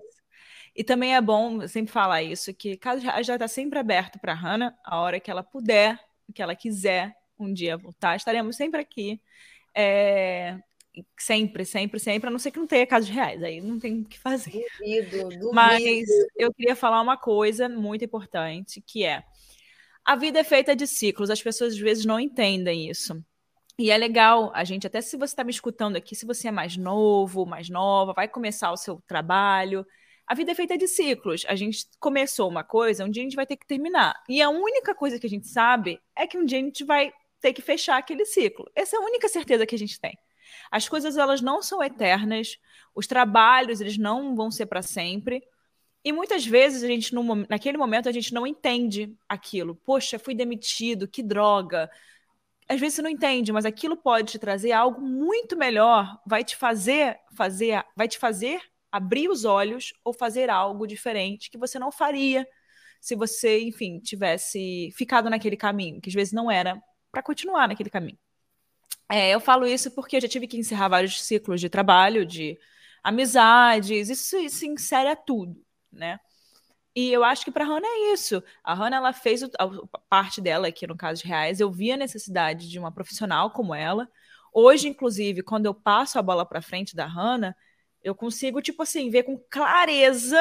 E 0.75 0.85
também 0.85 1.14
é 1.14 1.21
bom 1.21 1.66
sempre 1.66 1.92
falar 1.92 2.23
isso, 2.23 2.52
que 2.52 2.76
caso 2.76 3.00
já 3.23 3.35
está 3.35 3.49
sempre 3.49 3.78
aberto 3.78 4.18
para 4.18 4.33
a 4.33 4.35
Hannah, 4.35 4.76
a 4.85 5.00
hora 5.00 5.18
que 5.18 5.30
ela 5.30 5.42
puder, 5.42 5.99
que 6.33 6.42
ela 6.42 6.54
quiser 6.54 7.14
um 7.38 7.52
dia 7.52 7.76
voltar, 7.76 8.16
estaremos 8.16 8.56
sempre 8.56 8.80
aqui. 8.80 9.21
É, 9.75 10.59
sempre, 11.18 11.64
sempre, 11.64 12.00
sempre, 12.00 12.28
a 12.28 12.30
não 12.30 12.38
ser 12.38 12.50
que 12.50 12.59
não 12.59 12.66
tenha 12.66 12.87
casos 12.87 13.11
reais, 13.11 13.42
aí 13.42 13.61
não 13.61 13.78
tem 13.78 14.00
o 14.00 14.04
que 14.04 14.18
fazer. 14.18 14.64
Duvido, 14.78 15.23
duvido. 15.25 15.50
Mas 15.52 16.09
eu 16.37 16.52
queria 16.54 16.75
falar 16.75 17.00
uma 17.00 17.16
coisa 17.16 17.68
muito 17.68 18.04
importante, 18.04 18.80
que 18.80 19.04
é 19.04 19.23
a 20.04 20.14
vida 20.14 20.38
é 20.38 20.45
feita 20.45 20.75
de 20.75 20.87
ciclos, 20.87 21.30
as 21.30 21.42
pessoas 21.42 21.75
às 21.75 21.78
vezes 21.78 22.04
não 22.04 22.18
entendem 22.18 22.88
isso. 22.88 23.21
E 23.78 23.90
é 23.90 23.99
legal, 23.99 24.50
a 24.54 24.64
gente, 24.64 24.87
até 24.87 25.02
se 25.02 25.16
você 25.16 25.33
está 25.33 25.45
me 25.45 25.50
escutando 25.50 25.97
aqui, 25.97 26.14
se 26.14 26.25
você 26.25 26.49
é 26.49 26.50
mais 26.50 26.76
novo, 26.76 27.45
mais 27.45 27.68
nova, 27.68 28.14
vai 28.14 28.26
começar 28.26 28.73
o 28.73 28.76
seu 28.76 29.02
trabalho. 29.06 29.87
A 30.26 30.35
vida 30.35 30.52
é 30.52 30.54
feita 30.54 30.76
de 30.76 30.88
ciclos. 30.88 31.45
A 31.49 31.54
gente 31.54 31.87
começou 32.00 32.49
uma 32.49 32.64
coisa, 32.64 33.04
um 33.04 33.11
dia 33.11 33.23
a 33.23 33.26
gente 33.26 33.37
vai 33.37 33.47
ter 33.47 33.56
que 33.56 33.66
terminar. 33.66 34.14
E 34.28 34.42
a 34.42 34.50
única 34.50 34.95
coisa 34.95 35.18
que 35.18 35.26
a 35.26 35.30
gente 35.30 35.47
sabe 35.47 36.00
é 36.16 36.26
que 36.26 36.37
um 36.37 36.45
dia 36.45 36.59
a 36.59 36.62
gente 36.62 36.85
vai 36.85 37.12
ter 37.40 37.52
que 37.52 37.62
fechar 37.62 37.97
aquele 37.97 38.25
ciclo. 38.25 38.68
Essa 38.75 38.97
é 38.97 38.99
a 38.99 39.02
única 39.02 39.28
certeza 39.28 39.64
que 39.64 39.75
a 39.75 39.78
gente 39.78 40.00
tem. 40.00 40.18
As 40.71 40.88
coisas 40.88 41.16
elas 41.16 41.40
não 41.40 41.62
são 41.62 41.83
eternas, 41.83 42.59
os 42.95 43.06
trabalhos 43.06 43.80
eles 43.80 43.97
não 43.97 44.35
vão 44.35 44.50
ser 44.50 44.66
para 44.66 44.83
sempre. 44.83 45.42
E 46.04 46.12
muitas 46.12 46.45
vezes 46.45 46.83
a 46.83 46.87
gente, 46.87 47.14
no, 47.14 47.23
naquele 47.49 47.78
momento, 47.78 48.09
a 48.09 48.12
gente 48.12 48.33
não 48.35 48.47
entende 48.47 49.12
aquilo. 49.28 49.76
Poxa, 49.76 50.18
fui 50.18 50.35
demitido, 50.35 51.06
que 51.06 51.23
droga 51.23 51.90
às 52.68 52.80
vezes 52.80 52.97
você 52.97 53.02
não 53.02 53.11
entende, 53.11 53.52
mas 53.52 53.64
aquilo 53.64 53.97
pode 53.97 54.33
te 54.33 54.38
trazer 54.38 54.73
algo 54.73 55.00
muito 55.00 55.56
melhor, 55.56 56.21
vai 56.26 56.42
te 56.42 56.56
fazer 56.56 57.18
fazer, 57.33 57.85
vai 57.95 58.09
te 58.09 58.18
fazer 58.18 58.61
abrir 58.90 59.28
os 59.28 59.45
olhos 59.45 59.93
ou 60.05 60.12
fazer 60.12 60.50
algo 60.50 60.87
diferente 60.87 61.50
que 61.50 61.59
você 61.59 61.78
não 61.78 61.93
faria 61.93 62.47
se 63.00 63.14
você, 63.14 63.61
enfim, 63.61 64.00
tivesse 64.00 64.90
ficado 64.97 65.31
naquele 65.31 65.57
caminho, 65.57 66.00
que 66.00 66.09
às 66.09 66.14
vezes 66.14 66.33
não 66.33 66.50
era 66.50 66.81
para 67.12 67.23
continuar 67.23 67.69
naquele 67.69 67.90
caminho. 67.90 68.19
É, 69.09 69.31
eu 69.31 69.40
falo 69.40 69.66
isso 69.66 69.90
porque 69.93 70.16
eu 70.16 70.21
já 70.21 70.28
tive 70.28 70.47
que 70.49 70.57
encerrar 70.57 70.88
vários 70.88 71.23
ciclos 71.23 71.61
de 71.61 71.69
trabalho, 71.69 72.26
de 72.26 72.59
amizades, 73.02 74.09
isso, 74.09 74.37
isso 74.38 74.66
insere 74.66 75.09
a 75.09 75.16
tudo, 75.16 75.57
né? 75.93 76.19
E 76.97 77.12
eu 77.12 77.23
acho 77.23 77.45
que 77.45 77.50
para 77.50 77.64
a 77.64 77.69
Hannah 77.69 77.87
é 77.87 78.12
isso. 78.14 78.43
A 78.64 78.73
Hannah 78.75 78.97
ela 78.97 79.12
fez 79.12 79.43
a, 79.43 79.49
a 79.59 79.99
parte 80.09 80.40
dela 80.40 80.69
aqui 80.69 80.87
no 80.87 80.97
caso 80.97 81.23
de 81.23 81.28
reais. 81.28 81.61
Eu 81.61 81.71
vi 81.71 81.93
a 81.93 81.97
necessidade 81.97 82.69
de 82.71 82.78
uma 82.78 82.90
profissional 82.90 83.50
como 83.50 83.75
ela. 83.75 84.09
Hoje, 84.52 84.88
inclusive, 84.88 85.43
quando 85.43 85.66
eu 85.66 85.75
passo 85.75 86.19
a 86.19 86.23
bola 86.23 86.47
para 86.47 86.62
frente 86.62 86.97
da 86.97 87.05
Hannah, 87.07 87.55
eu 88.06 88.14
consigo 88.14 88.62
tipo 88.62 88.84
assim 88.84 89.10
ver 89.10 89.25
com 89.25 89.36
clareza 89.50 90.40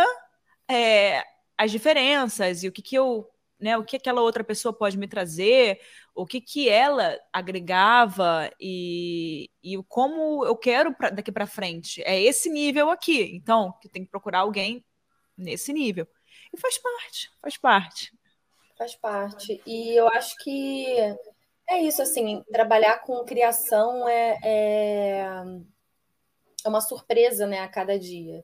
é, 0.69 1.23
as 1.57 1.71
diferenças 1.71 2.61
e 2.63 2.67
o 2.67 2.71
que, 2.71 2.79
que 2.79 2.95
eu, 2.95 3.27
né, 3.59 3.75
o 3.75 3.83
que 3.83 3.95
aquela 3.95 4.21
outra 4.21 4.43
pessoa 4.43 4.71
pode 4.71 4.95
me 4.95 5.07
trazer, 5.07 5.81
o 6.13 6.27
que 6.27 6.39
que 6.39 6.69
ela 6.69 7.19
agregava 7.33 8.51
e, 8.59 9.49
e 9.63 9.81
como 9.89 10.45
eu 10.45 10.55
quero 10.55 10.93
pra, 10.93 11.09
daqui 11.09 11.31
para 11.31 11.47
frente. 11.47 12.03
É 12.03 12.21
esse 12.21 12.51
nível 12.51 12.91
aqui. 12.91 13.35
Então, 13.35 13.73
que 13.81 13.89
tem 13.89 14.05
que 14.05 14.11
procurar 14.11 14.41
alguém 14.41 14.85
nesse 15.35 15.73
nível. 15.73 16.07
E 16.53 16.59
faz 16.59 16.77
parte, 16.77 17.31
faz 17.41 17.57
parte. 17.57 18.13
Faz 18.77 18.95
parte. 18.95 19.59
E 19.65 19.99
eu 19.99 20.07
acho 20.09 20.35
que 20.43 20.85
é 21.67 21.81
isso, 21.81 21.99
assim, 22.03 22.43
trabalhar 22.51 22.99
com 22.99 23.25
criação 23.25 24.07
é, 24.07 24.37
é, 24.43 25.25
é 26.65 26.69
uma 26.69 26.81
surpresa, 26.81 27.45
né, 27.47 27.59
a 27.59 27.67
cada 27.67 27.97
dia. 27.97 28.43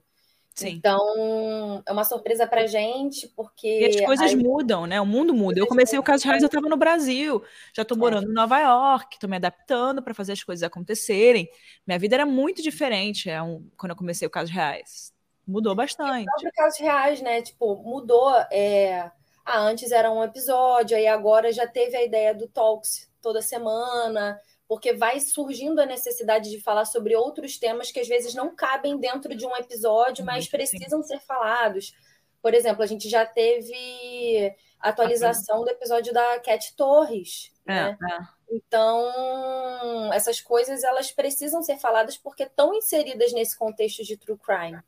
Sim. 0.54 0.70
Então, 0.72 1.82
é 1.88 1.92
uma 1.92 2.04
surpresa 2.04 2.46
pra 2.46 2.68
gente, 2.68 3.28
porque. 3.30 3.80
E 3.80 3.86
as 3.86 4.06
coisas 4.06 4.34
mudam, 4.34 4.86
né? 4.86 5.00
O 5.00 5.06
mundo 5.06 5.34
muda. 5.34 5.60
Eu 5.60 5.66
comecei 5.66 5.98
o 5.98 6.04
caso 6.04 6.26
reais, 6.26 6.44
eu 6.44 6.48
estava 6.48 6.68
no 6.68 6.76
Brasil, 6.76 7.42
já 7.74 7.84
estou 7.84 7.98
é. 7.98 8.00
morando 8.00 8.30
em 8.30 8.34
Nova 8.34 8.60
York, 8.60 9.16
estou 9.16 9.30
me 9.30 9.38
adaptando 9.38 10.04
para 10.04 10.14
fazer 10.14 10.34
as 10.34 10.44
coisas 10.44 10.62
acontecerem. 10.64 11.50
Minha 11.88 11.98
vida 11.98 12.16
era 12.16 12.26
muito 12.26 12.62
diferente 12.62 13.30
é 13.30 13.42
um, 13.42 13.66
quando 13.78 13.92
eu 13.92 13.96
comecei 13.96 14.28
o 14.28 14.32
caso 14.32 14.52
reais. 14.52 15.14
Mudou 15.48 15.74
bastante. 15.74 16.20
E 16.20 16.24
o 16.24 16.26
próprio 16.26 16.52
casos 16.54 16.80
reais, 16.80 17.22
né? 17.22 17.42
Tipo, 17.42 17.76
mudou. 17.78 18.34
É... 18.52 19.10
Ah, 19.44 19.60
antes 19.60 19.92
era 19.92 20.12
um 20.12 20.24
episódio, 20.24 20.96
aí 20.96 21.08
agora 21.08 21.52
já 21.52 21.66
teve 21.66 21.98
a 21.98 22.04
ideia 22.04 22.36
do 22.36 22.48
Talks 22.48 23.10
toda 23.22 23.42
semana, 23.42 24.40
porque 24.72 24.94
vai 24.94 25.20
surgindo 25.20 25.82
a 25.82 25.86
necessidade 25.86 26.50
de 26.50 26.62
falar 26.62 26.86
sobre 26.86 27.14
outros 27.14 27.58
temas 27.58 27.92
que 27.92 28.00
às 28.00 28.08
vezes 28.08 28.34
não 28.34 28.56
cabem 28.56 28.98
dentro 28.98 29.36
de 29.36 29.46
um 29.46 29.54
episódio, 29.58 30.24
mas 30.24 30.48
precisam 30.48 31.04
ser 31.04 31.20
falados. 31.20 31.94
Por 32.42 32.54
exemplo, 32.54 32.82
a 32.82 32.86
gente 32.86 33.10
já 33.10 33.26
teve 33.26 34.56
atualização 34.80 35.66
do 35.66 35.70
episódio 35.70 36.14
da 36.14 36.40
Cat 36.40 36.74
Torres. 36.78 37.52
É, 37.68 37.74
né? 37.74 37.98
É. 38.02 38.56
Então, 38.56 40.10
essas 40.14 40.40
coisas 40.40 40.86
elas 40.86 41.12
precisam 41.12 41.62
ser 41.62 41.78
faladas 41.78 42.18
porque 42.18 42.44
estão 42.44 42.74
inseridas 42.74 43.34
nesse 43.34 43.60
contexto 43.60 44.06
de 44.06 44.16
true 44.16 44.38
crime. 44.38 44.82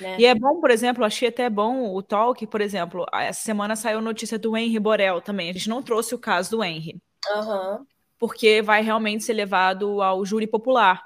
Né? 0.00 0.16
E 0.16 0.26
é 0.26 0.34
bom, 0.36 0.60
por 0.60 0.70
exemplo, 0.70 1.04
achei 1.04 1.28
até 1.28 1.50
bom 1.50 1.92
o 1.92 2.00
talk, 2.04 2.46
por 2.46 2.60
exemplo, 2.60 3.04
essa 3.12 3.40
semana 3.40 3.74
saiu 3.74 4.00
notícia 4.00 4.38
do 4.38 4.56
Henry 4.56 4.78
Borel 4.78 5.20
também. 5.20 5.50
A 5.50 5.54
gente 5.54 5.68
não 5.68 5.82
trouxe 5.82 6.14
o 6.14 6.18
caso 6.20 6.52
do 6.52 6.62
Henry. 6.62 7.02
Uhum. 7.34 7.84
Porque 8.18 8.62
vai 8.62 8.82
realmente 8.82 9.24
ser 9.24 9.32
levado 9.32 10.02
ao 10.02 10.24
júri 10.24 10.46
popular. 10.46 11.02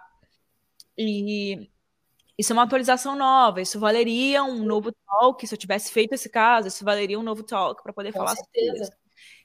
E 0.96 1.68
isso 2.38 2.52
é 2.52 2.54
uma 2.54 2.62
atualização 2.62 3.16
nova. 3.16 3.60
Isso 3.60 3.78
valeria 3.78 4.42
um 4.42 4.64
novo 4.64 4.92
talk. 5.06 5.46
Se 5.46 5.54
eu 5.54 5.58
tivesse 5.58 5.92
feito 5.92 6.14
esse 6.14 6.28
caso, 6.28 6.68
isso 6.68 6.84
valeria 6.84 7.18
um 7.18 7.22
novo 7.22 7.42
talk 7.42 7.82
para 7.82 7.92
poder 7.92 8.12
Com 8.12 8.20
falar 8.20 8.34
certeza. 8.36 8.66
sobre 8.66 8.82
isso. 8.82 8.92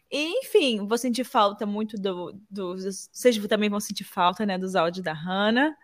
E, 0.10 0.40
enfim, 0.40 0.88
vou 0.88 0.98
sentir 0.98 1.26
falta 1.26 1.66
muito 1.66 1.98
do, 1.98 2.34
do. 2.50 2.76
Vocês 2.78 3.38
também 3.48 3.70
vão 3.70 3.80
sentir 3.80 4.06
falta, 4.06 4.46
né? 4.46 4.58
Dos 4.58 4.76
áudios 4.76 5.04
da 5.04 5.14
Hannah. 5.14 5.76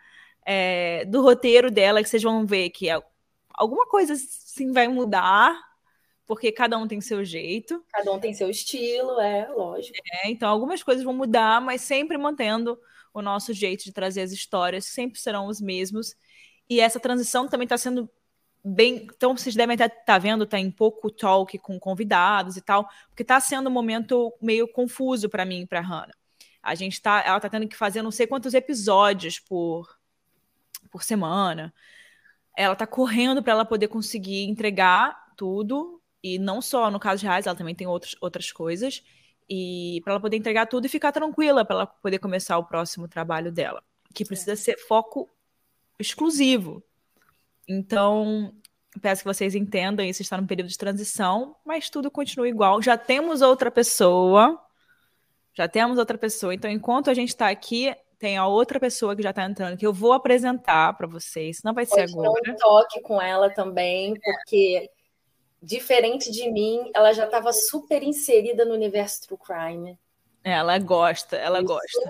É, 0.46 1.06
do 1.06 1.22
roteiro 1.22 1.72
dela, 1.72 2.04
que 2.04 2.10
vocês 2.10 2.24
vão 2.24 2.46
ver 2.46 2.70
que 2.70 2.90
é 2.90 3.02
alguma 3.54 3.88
coisa 3.88 4.14
sim 4.18 4.72
vai 4.72 4.88
mudar, 4.88 5.58
porque 6.26 6.52
cada 6.52 6.78
um 6.78 6.88
tem 6.88 7.02
seu 7.02 7.24
jeito. 7.24 7.84
Cada 7.92 8.12
um 8.12 8.20
tem 8.20 8.34
seu 8.34 8.50
estilo, 8.50 9.20
é, 9.20 9.48
lógico. 9.50 9.98
É, 10.24 10.30
então 10.30 10.50
algumas 10.50 10.82
coisas 10.82 11.04
vão 11.04 11.14
mudar, 11.14 11.62
mas 11.62 11.82
sempre 11.82 12.18
mantendo 12.18 12.80
o 13.14 13.22
nosso 13.22 13.54
jeito 13.54 13.84
de 13.84 13.92
trazer 13.92 14.22
as 14.22 14.32
histórias, 14.32 14.86
sempre 14.86 15.20
serão 15.20 15.48
os 15.48 15.62
mesmos. 15.62 16.16
E 16.70 16.80
essa 16.80 17.00
transição 17.00 17.48
também 17.48 17.66
está 17.66 17.78
sendo 17.78 18.10
bem. 18.64 19.08
Então, 19.14 19.36
vocês 19.38 19.56
devem 19.56 19.74
estar 19.74 19.90
tá 19.90 20.18
vendo, 20.18 20.46
tá 20.46 20.58
em 20.58 20.72
pouco 20.72 21.12
talk 21.12 21.58
com 21.60 21.80
convidados 21.80 22.58
e 22.58 22.62
tal, 22.62 22.88
porque 23.10 23.22
está 23.22 23.40
sendo 23.40 23.70
um 23.70 23.74
momento 23.74 24.34
meio 24.42 24.68
confuso 24.68 25.30
para 25.30 25.46
mim 25.46 25.62
e 25.62 25.68
para 25.68 25.82
Hannah. 25.82 26.16
A 26.62 26.74
gente 26.76 27.02
tá, 27.02 27.22
ela 27.26 27.38
está 27.38 27.50
tendo 27.50 27.68
que 27.68 27.76
fazer 27.76 28.02
não 28.02 28.12
sei 28.12 28.26
quantos 28.26 28.54
episódios 28.54 29.38
por, 29.40 30.00
por 30.90 31.04
semana 31.04 31.74
ela 32.56 32.76
tá 32.76 32.86
correndo 32.86 33.42
para 33.42 33.54
ela 33.54 33.66
poder 33.66 33.88
conseguir 33.88 34.44
entregar 34.44 35.34
tudo 35.36 36.02
e 36.24 36.40
não 36.40 36.62
só 36.62 36.90
no 36.90 37.00
caso 37.00 37.20
de 37.20 37.28
reais, 37.28 37.46
ela 37.46 37.56
também 37.56 37.76
tem 37.76 37.86
outros, 37.86 38.16
outras 38.22 38.52
coisas 38.52 39.04
e 39.50 40.02
para 40.04 40.14
ela 40.14 40.22
poder 40.22 40.38
entregar 40.38 40.66
tudo 40.68 40.86
e 40.86 40.90
ficar 40.90 41.12
tranquila 41.12 41.66
para 41.66 41.76
ela 41.76 41.86
poder 41.88 42.20
começar 42.20 42.58
o 42.58 42.64
próximo 42.64 43.08
trabalho 43.08 43.52
dela, 43.52 43.84
que 44.14 44.26
precisa 44.26 44.54
é. 44.54 44.56
ser 44.56 44.78
foco 44.78 45.30
exclusivo. 46.00 46.82
Então, 47.68 48.54
peço 49.02 49.22
que 49.22 49.28
vocês 49.28 49.56
entendam, 49.56 50.06
isso 50.06 50.22
está 50.22 50.38
num 50.38 50.48
período 50.48 50.70
de 50.70 50.78
transição, 50.78 51.56
mas 51.66 51.90
tudo 51.90 52.10
continua 52.10 52.48
igual. 52.48 52.82
Já 52.82 52.98
temos 52.98 53.42
outra 53.42 53.70
pessoa, 53.70 54.60
já 55.54 55.68
temos 55.68 55.98
outra 55.98 56.18
pessoa. 56.18 56.54
Então, 56.54 56.70
enquanto 56.70 57.10
a 57.10 57.14
gente 57.14 57.30
está 57.30 57.50
aqui, 57.50 57.94
tem 58.18 58.38
a 58.38 58.48
outra 58.48 58.80
pessoa 58.80 59.16
que 59.16 59.22
já 59.22 59.32
está 59.32 59.44
entrando, 59.44 59.78
que 59.78 59.86
eu 59.86 59.94
vou 59.94 60.14
apresentar 60.14 60.94
para 60.94 61.08
vocês. 61.08 61.62
Não 61.64 61.74
vai 61.74 61.86
ser 61.86 62.10
Pode 62.10 62.14
agora. 62.14 62.52
um 62.52 62.56
toque 62.56 63.02
com 63.02 63.22
ela 63.22 63.50
também, 63.50 64.14
porque 64.20 64.90
diferente 65.64 66.30
de 66.30 66.52
mim, 66.52 66.92
ela 66.94 67.14
já 67.14 67.26
estava 67.26 67.54
super 67.54 68.04
inserida 68.04 68.66
no 68.66 68.74
universo 68.74 69.22
True 69.26 69.40
Crime. 69.40 69.98
Ela 70.44 70.78
gosta, 70.78 71.38
ela 71.38 71.60
Isso. 71.60 71.68
gosta. 71.68 72.10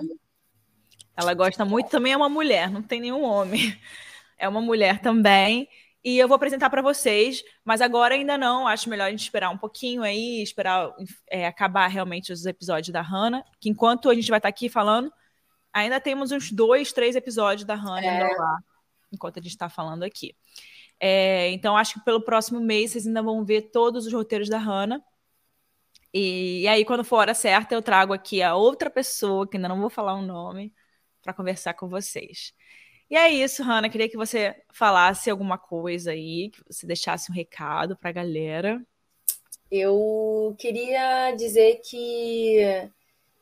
Ela 1.16 1.32
gosta 1.32 1.64
muito, 1.64 1.88
também 1.88 2.12
é 2.12 2.16
uma 2.16 2.28
mulher, 2.28 2.68
não 2.68 2.82
tem 2.82 3.00
nenhum 3.00 3.22
homem. 3.22 3.78
É 4.36 4.48
uma 4.48 4.60
mulher 4.60 5.00
também. 5.00 5.68
E 6.02 6.18
eu 6.18 6.26
vou 6.26 6.34
apresentar 6.34 6.68
para 6.68 6.82
vocês, 6.82 7.42
mas 7.64 7.80
agora 7.80 8.14
ainda 8.14 8.36
não. 8.36 8.66
Acho 8.66 8.90
melhor 8.90 9.06
a 9.06 9.10
gente 9.10 9.22
esperar 9.22 9.48
um 9.48 9.56
pouquinho 9.56 10.02
aí, 10.02 10.42
esperar 10.42 10.92
é, 11.30 11.46
acabar 11.46 11.86
realmente 11.86 12.32
os 12.32 12.44
episódios 12.44 12.92
da 12.92 13.00
Hannah. 13.00 13.44
Que 13.60 13.70
enquanto 13.70 14.10
a 14.10 14.14
gente 14.14 14.28
vai 14.28 14.38
estar 14.38 14.48
tá 14.48 14.50
aqui 14.50 14.68
falando, 14.68 15.10
ainda 15.72 16.00
temos 16.00 16.32
uns 16.32 16.50
dois, 16.50 16.92
três 16.92 17.14
episódios 17.14 17.64
da 17.64 17.76
Hannah 17.76 18.04
é. 18.04 18.36
lá, 18.36 18.58
enquanto 19.12 19.38
a 19.38 19.42
gente 19.42 19.52
está 19.52 19.70
falando 19.70 20.02
aqui. 20.02 20.34
É, 21.00 21.50
então, 21.50 21.76
acho 21.76 21.94
que 21.94 22.04
pelo 22.04 22.22
próximo 22.22 22.60
mês 22.60 22.92
vocês 22.92 23.06
ainda 23.06 23.22
vão 23.22 23.44
ver 23.44 23.70
todos 23.70 24.06
os 24.06 24.12
roteiros 24.12 24.48
da 24.48 24.58
Hannah. 24.58 25.02
E, 26.12 26.62
e 26.62 26.68
aí, 26.68 26.84
quando 26.84 27.04
for 27.04 27.16
a 27.16 27.20
hora 27.20 27.34
certa, 27.34 27.74
eu 27.74 27.82
trago 27.82 28.12
aqui 28.12 28.40
a 28.42 28.54
outra 28.54 28.88
pessoa, 28.88 29.48
que 29.48 29.56
ainda 29.56 29.68
não 29.68 29.80
vou 29.80 29.90
falar 29.90 30.14
o 30.14 30.18
um 30.18 30.26
nome, 30.26 30.72
para 31.22 31.34
conversar 31.34 31.74
com 31.74 31.88
vocês. 31.88 32.52
E 33.10 33.16
é 33.16 33.30
isso, 33.30 33.62
Hanna. 33.62 33.90
Queria 33.90 34.08
que 34.08 34.16
você 34.16 34.54
falasse 34.72 35.28
alguma 35.30 35.58
coisa 35.58 36.12
aí, 36.12 36.50
que 36.50 36.62
você 36.66 36.86
deixasse 36.86 37.30
um 37.30 37.34
recado 37.34 37.96
para 37.96 38.10
a 38.10 38.12
galera. 38.12 38.84
Eu 39.70 40.54
queria 40.58 41.32
dizer 41.32 41.80
que 41.84 42.60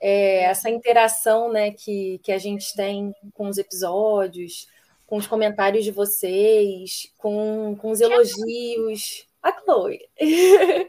é, 0.01 0.45
essa 0.45 0.69
interação 0.69 1.53
né, 1.53 1.71
que, 1.71 2.19
que 2.25 2.33
a 2.33 2.39
gente 2.39 2.75
tem 2.75 3.15
com 3.35 3.49
os 3.49 3.59
episódios, 3.59 4.67
com 5.13 5.19
os 5.19 5.27
comentários 5.27 5.85
de 5.85 5.91
vocês, 5.91 7.13
com, 7.19 7.77
com 7.77 7.91
os 7.91 8.01
elogios. 8.01 9.27
A 9.43 9.53
Chloe! 9.53 10.09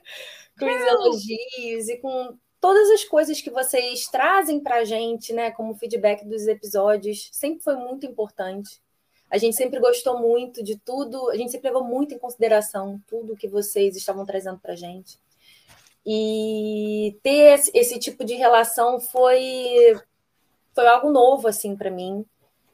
com 0.57 0.65
os 0.65 0.81
elogios 0.81 1.89
e 1.89 1.97
com 1.97 2.37
todas 2.61 2.89
as 2.91 3.03
coisas 3.03 3.41
que 3.41 3.49
vocês 3.49 4.05
trazem 4.05 4.61
para 4.61 4.77
a 4.77 4.85
gente, 4.85 5.33
né, 5.33 5.51
como 5.51 5.75
feedback 5.75 6.23
dos 6.23 6.47
episódios, 6.47 7.27
sempre 7.33 7.61
foi 7.61 7.75
muito 7.75 8.05
importante. 8.05 8.79
A 9.29 9.37
gente 9.37 9.57
sempre 9.57 9.77
gostou 9.81 10.17
muito 10.17 10.63
de 10.63 10.77
tudo, 10.77 11.29
a 11.29 11.35
gente 11.35 11.51
sempre 11.51 11.67
levou 11.67 11.83
muito 11.83 12.15
em 12.15 12.17
consideração 12.17 13.01
tudo 13.05 13.35
que 13.35 13.49
vocês 13.49 13.97
estavam 13.97 14.25
trazendo 14.25 14.57
para 14.57 14.71
a 14.71 14.77
gente. 14.77 15.19
E 16.05 17.19
ter 17.21 17.55
esse, 17.55 17.71
esse, 17.73 17.99
tipo 17.99 18.23
de 18.23 18.35
relação 18.35 19.01
foi, 19.01 19.99
foi 20.73 20.87
algo 20.87 21.11
novo 21.11 21.49
assim 21.49 21.75
para 21.75 21.91
mim, 21.91 22.25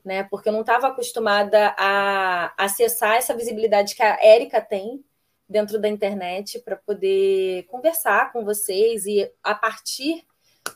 né? 0.03 0.23
Porque 0.23 0.49
eu 0.49 0.53
não 0.53 0.61
estava 0.61 0.87
acostumada 0.87 1.75
a 1.77 2.53
acessar 2.57 3.15
essa 3.15 3.35
visibilidade 3.35 3.95
que 3.95 4.03
a 4.03 4.17
Érica 4.21 4.61
tem 4.61 5.03
dentro 5.47 5.79
da 5.79 5.89
internet 5.89 6.59
para 6.59 6.75
poder 6.75 7.63
conversar 7.63 8.31
com 8.31 8.45
vocês 8.45 9.05
e 9.05 9.31
a 9.43 9.55
partir 9.55 10.23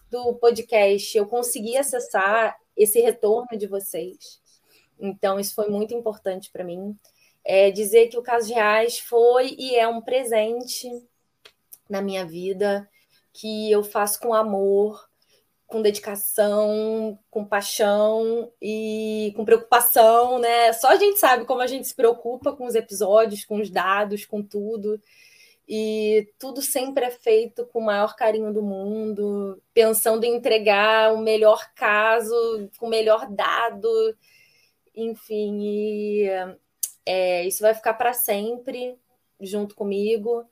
do 0.10 0.34
podcast 0.36 1.16
eu 1.18 1.28
consegui 1.28 1.78
acessar 1.78 2.58
esse 2.76 3.00
retorno 3.00 3.58
de 3.58 3.68
vocês. 3.68 4.42
Então, 5.00 5.40
isso 5.40 5.54
foi 5.54 5.70
muito 5.70 5.94
importante 5.94 6.50
para 6.52 6.64
mim. 6.64 6.98
É 7.44 7.70
dizer 7.70 8.08
que 8.08 8.18
o 8.18 8.24
Caso 8.24 8.54
Reais 8.54 8.98
foi 8.98 9.56
e 9.58 9.76
é 9.76 9.88
um 9.88 10.02
presente 10.02 10.90
na 11.90 12.02
minha 12.02 12.26
vida 12.26 12.90
que 13.34 13.72
eu 13.72 13.84
faço 13.84 14.20
com 14.20 14.34
amor, 14.34 15.10
com 15.68 15.82
dedicação, 15.82 17.18
com 17.30 17.46
paixão 17.46 18.52
e 18.62 19.34
com 19.36 19.46
preocupação, 19.46 20.40
né? 20.40 20.72
Só 20.74 20.90
a 20.90 20.96
gente 20.96 21.20
sabe 21.20 21.46
como 21.46 21.62
a 21.62 21.68
gente 21.68 21.88
se 21.88 21.96
preocupa 21.96 22.54
com 22.54 22.66
os 22.66 22.76
episódios, 22.76 23.46
com 23.46 23.60
os 23.60 23.70
dados, 23.70 24.26
com 24.26 24.44
tudo. 24.44 25.02
E 25.68 26.30
tudo 26.38 26.62
sempre 26.62 27.06
é 27.06 27.12
feito 27.12 27.66
com 27.68 27.80
o 27.80 27.86
maior 27.86 28.16
carinho 28.16 28.54
do 28.54 28.62
mundo, 28.62 29.62
pensando 29.74 30.26
em 30.26 30.36
entregar 30.36 31.14
o 31.14 31.18
melhor 31.20 31.74
caso, 31.74 32.36
com 32.78 32.88
o 32.88 32.90
melhor 32.90 33.28
dado, 33.30 33.90
enfim. 34.96 35.60
E 35.62 36.28
é, 37.06 37.46
isso 37.48 37.62
vai 37.62 37.74
ficar 37.74 37.94
para 37.94 38.14
sempre 38.14 38.98
junto 39.40 39.76
comigo. 39.76 40.46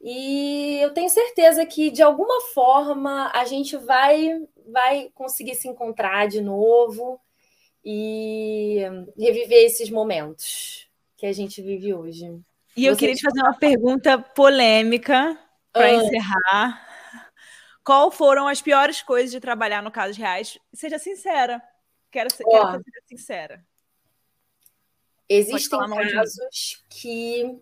E 0.00 0.78
eu 0.80 0.94
tenho 0.94 1.10
certeza 1.10 1.66
que 1.66 1.90
de 1.90 2.02
alguma 2.02 2.40
forma 2.54 3.30
a 3.34 3.44
gente 3.44 3.76
vai 3.76 4.40
vai 4.66 5.10
conseguir 5.14 5.54
se 5.56 5.68
encontrar 5.68 6.28
de 6.28 6.40
novo 6.40 7.20
e 7.84 8.82
reviver 9.18 9.64
esses 9.64 9.90
momentos 9.90 10.88
que 11.16 11.26
a 11.26 11.32
gente 11.32 11.60
vive 11.60 11.92
hoje. 11.92 12.40
E 12.76 12.86
eu 12.86 12.96
queria 12.96 13.14
te 13.14 13.22
fazer 13.22 13.40
uma 13.40 13.58
pergunta 13.58 14.18
polêmica 14.18 15.38
para 15.72 15.86
ah. 15.86 15.94
encerrar. 15.94 16.88
Qual 17.84 18.10
foram 18.10 18.46
as 18.46 18.62
piores 18.62 19.02
coisas 19.02 19.30
de 19.30 19.40
trabalhar 19.40 19.82
no 19.82 19.90
Casos 19.90 20.16
Reais? 20.16 20.58
Seja 20.72 20.98
sincera. 20.98 21.60
Quero, 22.10 22.32
ser, 22.32 22.44
quero 22.44 22.66
que 22.66 22.72
você 22.72 22.82
seja 22.84 23.06
sincera. 23.08 23.64
Existem 25.28 25.78
casos 26.12 26.84
que 26.88 27.60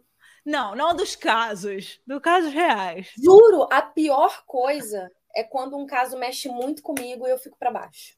não, 0.48 0.74
não 0.74 0.96
dos 0.96 1.14
casos, 1.14 2.00
dos 2.06 2.20
casos 2.20 2.52
reais. 2.52 3.12
Juro, 3.22 3.68
a 3.70 3.82
pior 3.82 4.44
coisa 4.46 5.12
é 5.34 5.44
quando 5.44 5.76
um 5.76 5.86
caso 5.86 6.18
mexe 6.18 6.48
muito 6.48 6.82
comigo 6.82 7.26
e 7.26 7.30
eu 7.30 7.38
fico 7.38 7.58
para 7.58 7.70
baixo. 7.70 8.16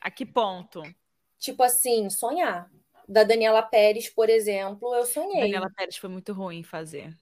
A 0.00 0.10
que 0.10 0.26
ponto? 0.26 0.82
Tipo 1.38 1.62
assim, 1.62 2.10
sonhar. 2.10 2.68
Da 3.08 3.22
Daniela 3.22 3.62
Pérez, 3.62 4.08
por 4.08 4.28
exemplo, 4.28 4.92
eu 4.94 5.06
sonhei. 5.06 5.42
Daniela 5.42 5.70
Pérez 5.70 5.96
foi 5.96 6.10
muito 6.10 6.32
ruim 6.32 6.64
fazer. 6.64 7.16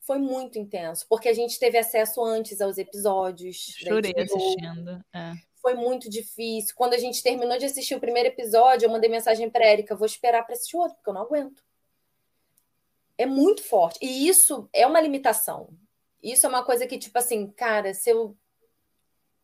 Foi 0.00 0.18
muito 0.18 0.58
intenso, 0.58 1.06
porque 1.08 1.30
a 1.30 1.34
gente 1.34 1.58
teve 1.58 1.78
acesso 1.78 2.22
antes 2.22 2.60
aos 2.60 2.76
episódios. 2.76 3.56
Chorei 3.78 4.12
assistindo. 4.18 5.02
É. 5.14 5.32
Foi 5.62 5.72
muito 5.72 6.10
difícil. 6.10 6.74
Quando 6.76 6.92
a 6.92 6.98
gente 6.98 7.22
terminou 7.22 7.56
de 7.58 7.66
assistir 7.66 7.94
o 7.94 8.00
primeiro 8.00 8.28
episódio, 8.28 8.84
eu 8.84 8.90
mandei 8.90 9.08
mensagem 9.08 9.48
para 9.48 9.66
Érica: 9.66 9.96
vou 9.96 10.06
esperar 10.06 10.44
para 10.44 10.54
assistir 10.54 10.76
outro, 10.76 10.96
porque 10.96 11.08
eu 11.08 11.14
não 11.14 11.22
aguento 11.22 11.62
é 13.20 13.26
muito 13.26 13.62
forte. 13.62 13.98
E 14.00 14.26
isso 14.26 14.66
é 14.72 14.86
uma 14.86 15.00
limitação. 15.00 15.68
Isso 16.22 16.46
é 16.46 16.48
uma 16.48 16.64
coisa 16.64 16.86
que, 16.86 16.98
tipo 16.98 17.18
assim, 17.18 17.50
cara, 17.50 17.92
se 17.92 18.08
eu, 18.08 18.34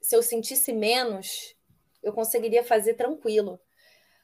se 0.01 0.17
eu 0.17 0.23
sentisse 0.23 0.73
menos, 0.73 1.55
eu 2.03 2.13
conseguiria 2.15 2.65
fazer 2.65 2.95
tranquilo. 2.95 3.61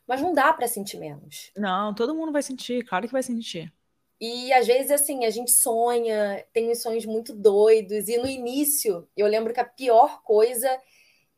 Mas 0.06 0.22
não 0.22 0.32
dá 0.32 0.54
para 0.54 0.66
sentir 0.66 0.96
menos. 0.96 1.50
Não, 1.54 1.94
todo 1.94 2.14
mundo 2.14 2.32
vai 2.32 2.42
sentir, 2.42 2.82
claro 2.84 3.06
que 3.06 3.12
vai 3.12 3.22
sentir. 3.22 3.70
E 4.18 4.50
às 4.54 4.66
vezes, 4.66 4.90
assim, 4.90 5.26
a 5.26 5.30
gente 5.30 5.50
sonha, 5.50 6.46
tem 6.52 6.70
uns 6.70 6.80
sonhos 6.80 7.04
muito 7.04 7.34
doidos. 7.34 8.08
E 8.08 8.16
no 8.16 8.26
início, 8.26 9.06
eu 9.14 9.26
lembro 9.26 9.52
que 9.52 9.60
a 9.60 9.64
pior 9.64 10.22
coisa 10.22 10.80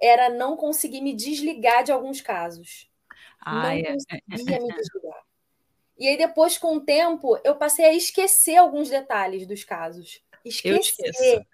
era 0.00 0.28
não 0.28 0.56
conseguir 0.56 1.00
me 1.00 1.14
desligar 1.14 1.82
de 1.82 1.90
alguns 1.90 2.20
casos. 2.20 2.88
Ah, 3.40 3.54
não 3.54 3.70
é. 3.70 3.82
conseguia 4.30 4.60
me 4.60 4.72
desligar. 4.72 5.03
E 5.98 6.08
aí, 6.08 6.16
depois, 6.16 6.58
com 6.58 6.76
o 6.76 6.80
tempo, 6.80 7.38
eu 7.44 7.54
passei 7.54 7.84
a 7.84 7.94
esquecer 7.94 8.56
alguns 8.56 8.88
detalhes 8.90 9.46
dos 9.46 9.62
casos. 9.64 10.20
Esquecer. 10.44 11.46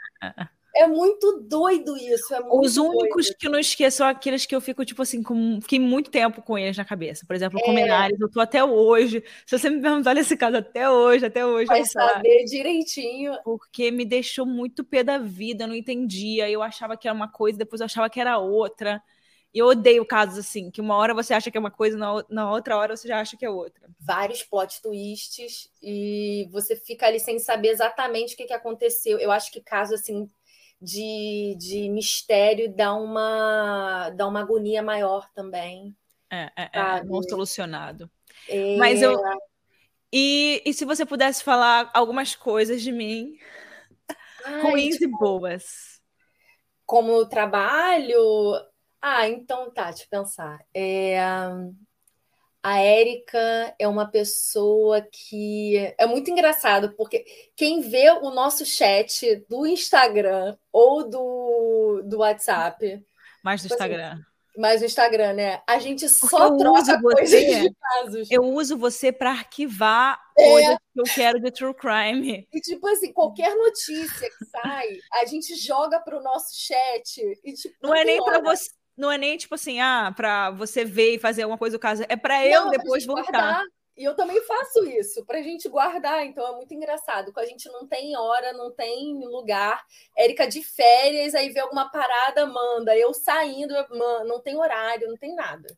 É 0.75 0.87
muito 0.87 1.43
doido 1.43 1.97
isso. 1.97 2.33
É 2.33 2.41
muito 2.41 2.65
Os 2.65 2.77
únicos 2.77 3.27
doido. 3.27 3.39
que 3.39 3.47
eu 3.47 3.51
não 3.51 3.59
esqueço 3.59 3.99
são 3.99 4.07
aqueles 4.07 4.47
que 4.47 4.55
eu 4.55 4.61
fico, 4.61 4.85
tipo 4.85 5.03
assim, 5.03 5.23
com, 5.23 5.61
fiquei 5.61 5.81
muito 5.81 6.11
tempo 6.11 6.41
com 6.43 6.57
eles 6.57 6.77
na 6.77 6.85
cabeça. 6.85 7.27
Por 7.27 7.35
exemplo, 7.35 7.59
é. 7.59 7.63
Comenários, 7.63 8.21
eu 8.21 8.31
tô 8.31 8.41
até 8.41 8.63
hoje. 8.65 9.23
Se 9.45 9.59
você 9.59 9.69
me 9.69 9.81
perguntar 9.81 10.15
nesse 10.15 10.37
caso 10.37 10.57
até 10.57 10.89
hoje, 10.89 11.27
até 11.27 11.45
hoje. 11.45 11.67
Vai 11.67 11.85
saber 11.85 12.45
direitinho. 12.45 13.37
Porque 13.45 13.91
me 13.91 14.05
deixou 14.05 14.47
muito 14.47 14.85
pé 14.85 15.03
da 15.03 15.19
vida, 15.19 15.65
eu 15.65 15.69
não 15.69 15.75
entendia. 15.75 16.49
Eu 16.49 16.63
achava 16.63 16.97
que 16.97 17.09
era 17.09 17.15
uma 17.15 17.31
coisa, 17.31 17.59
depois 17.59 17.81
eu 17.81 17.87
achava 17.87 18.09
que 18.09 18.21
era 18.21 18.39
outra. 18.39 19.03
E 19.53 19.59
eu 19.59 19.67
odeio 19.67 20.07
casos 20.07 20.39
assim, 20.39 20.71
que 20.71 20.81
uma 20.81 20.97
hora 20.97 21.13
você 21.13 21.35
acha 21.35 21.51
que 21.51 21.57
é 21.57 21.61
uma 21.61 21.71
coisa, 21.71 21.99
na, 21.99 22.25
na 22.29 22.51
outra 22.51 22.77
hora 22.77 22.97
você 22.97 23.09
já 23.09 23.21
acha 23.21 23.37
que 23.37 23.45
é 23.45 23.51
outra. 23.51 23.89
Vários 23.99 24.43
plot 24.43 24.81
twists 24.81 25.69
e 25.83 26.49
você 26.53 26.77
fica 26.77 27.07
ali 27.07 27.19
sem 27.19 27.39
saber 27.39 27.69
exatamente 27.69 28.35
o 28.35 28.37
que, 28.37 28.45
que 28.45 28.53
aconteceu. 28.53 29.19
Eu 29.19 29.33
acho 29.33 29.51
que 29.51 29.61
caso 29.61 29.95
assim 29.95 30.29
de, 30.81 31.57
de 31.59 31.89
mistério 31.89 32.73
dá 32.75 32.95
uma, 32.95 34.11
dá 34.11 34.27
uma 34.27 34.41
agonia 34.41 34.83
maior 34.83 35.29
também. 35.35 35.95
É, 36.31 36.51
é, 36.57 36.71
é 36.73 37.05
não 37.05 37.23
solucionado. 37.23 38.11
É... 38.49 38.77
Mas 38.77 39.03
eu. 39.03 39.21
E, 40.13 40.63
e 40.65 40.73
se 40.73 40.85
você 40.85 41.05
pudesse 41.05 41.45
falar 41.45 41.91
algumas 41.95 42.35
coisas 42.35 42.83
de 42.83 42.91
mim, 42.91 43.37
Ai, 44.45 44.63
ruins 44.63 44.97
tipo, 44.97 45.05
e 45.05 45.19
boas? 45.19 46.01
Como 46.85 47.29
trabalho, 47.29 48.21
ah, 49.01 49.29
então 49.29 49.71
tá, 49.71 49.91
deixa 49.91 50.05
eu 50.05 50.09
pensar. 50.11 50.65
É, 50.75 51.19
a 52.63 52.79
Érica 52.79 53.75
é 53.79 53.89
uma 53.89 54.07
pessoa 54.07 55.01
que 55.01 55.77
é 55.97 56.07
muito 56.07 56.31
engraçado, 56.31 56.95
porque 56.95 57.25
quem 57.57 57.81
vê 57.81 58.11
o 58.11 58.31
nosso 58.31 58.67
chat 58.67 59.45
do 59.49 59.67
Instagram 59.67 60.57
ou 60.71 61.09
do, 61.09 62.03
do 62.05 62.19
WhatsApp. 62.19 63.03
Mais 63.43 63.63
do 63.63 63.69
tipo 63.69 63.83
assim, 63.83 63.93
Instagram. 63.93 64.21
Mas 64.59 64.83
o 64.83 64.85
Instagram, 64.85 65.33
né? 65.33 65.63
A 65.67 65.79
gente 65.79 66.07
só 66.07 66.55
troca 66.55 67.01
coisas 67.01 67.31
de 67.31 67.75
casos. 67.75 68.31
Eu 68.31 68.43
uso 68.43 68.77
você 68.77 69.11
para 69.11 69.31
arquivar 69.31 70.21
é. 70.37 70.51
coisas 70.51 70.77
que 70.93 71.01
eu 71.01 71.05
quero 71.15 71.41
de 71.41 71.51
true 71.51 71.73
crime. 71.73 72.47
E 72.53 72.61
tipo 72.61 72.87
assim, 72.89 73.11
qualquer 73.11 73.57
notícia 73.57 74.29
que 74.29 74.45
sai, 74.45 74.99
a 75.15 75.25
gente 75.25 75.55
joga 75.55 75.99
para 76.01 76.19
o 76.19 76.23
nosso 76.23 76.55
chat 76.55 77.23
e 77.43 77.55
tipo, 77.55 77.75
não, 77.81 77.91
não 77.91 77.97
é 77.97 78.05
nem 78.05 78.23
para 78.23 78.41
você 78.43 78.69
não 78.97 79.11
é 79.11 79.19
nem 79.19 79.37
tipo 79.37 79.55
assim, 79.55 79.81
ah, 79.81 80.13
para 80.15 80.51
você 80.51 80.85
ver 80.85 81.15
e 81.15 81.19
fazer 81.19 81.43
alguma 81.43 81.59
coisa 81.59 81.77
do 81.77 81.81
caso, 81.81 82.05
é 82.09 82.17
para 82.17 82.47
eu 82.47 82.71
depois 82.71 83.05
voltar. 83.05 83.31
Guardar. 83.33 83.65
E 83.97 84.05
eu 84.05 84.15
também 84.15 84.41
faço 84.47 84.87
isso, 84.87 85.27
para 85.27 85.41
a 85.41 85.43
gente 85.43 85.69
guardar, 85.69 86.25
então 86.25 86.47
é 86.47 86.57
muito 86.57 86.73
engraçado. 86.73 87.35
Com 87.35 87.41
a 87.41 87.45
gente 87.45 87.69
não 87.69 87.87
tem 87.87 88.17
hora, 88.17 88.53
não 88.55 88.73
tem 88.73 89.13
lugar. 89.27 89.85
Érica 90.17 90.47
de 90.47 90.63
férias, 90.63 91.35
aí 91.35 91.51
vê 91.51 91.61
alguma 91.61 91.91
parada, 91.91 92.47
manda. 92.47 92.97
Eu 92.97 93.13
saindo, 93.13 93.75
não 94.25 94.41
tem 94.41 94.57
horário, 94.57 95.07
não 95.07 95.19
tem 95.19 95.35
nada. 95.35 95.69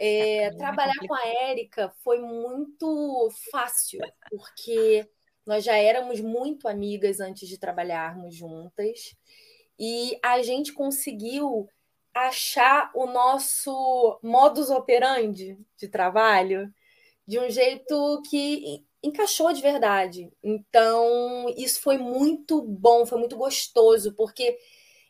É, 0.00 0.44
é, 0.44 0.56
trabalhar 0.56 0.94
com 1.06 1.14
a 1.14 1.26
Érica 1.26 1.92
foi 2.02 2.18
muito 2.18 3.30
fácil, 3.50 4.00
porque 4.30 5.06
nós 5.46 5.62
já 5.62 5.76
éramos 5.76 6.20
muito 6.20 6.66
amigas 6.66 7.20
antes 7.20 7.46
de 7.46 7.58
trabalharmos 7.58 8.34
juntas. 8.34 9.14
E 9.78 10.18
a 10.22 10.40
gente 10.40 10.72
conseguiu 10.72 11.68
achar 12.14 12.90
o 12.94 13.06
nosso 13.06 14.18
modus 14.22 14.70
operandi 14.70 15.58
de 15.76 15.88
trabalho 15.88 16.72
de 17.26 17.38
um 17.38 17.50
jeito 17.50 18.22
que 18.28 18.84
encaixou 19.02 19.52
de 19.52 19.60
verdade. 19.60 20.32
Então, 20.42 21.46
isso 21.56 21.80
foi 21.80 21.98
muito 21.98 22.62
bom, 22.62 23.04
foi 23.04 23.18
muito 23.18 23.36
gostoso, 23.36 24.14
porque 24.14 24.56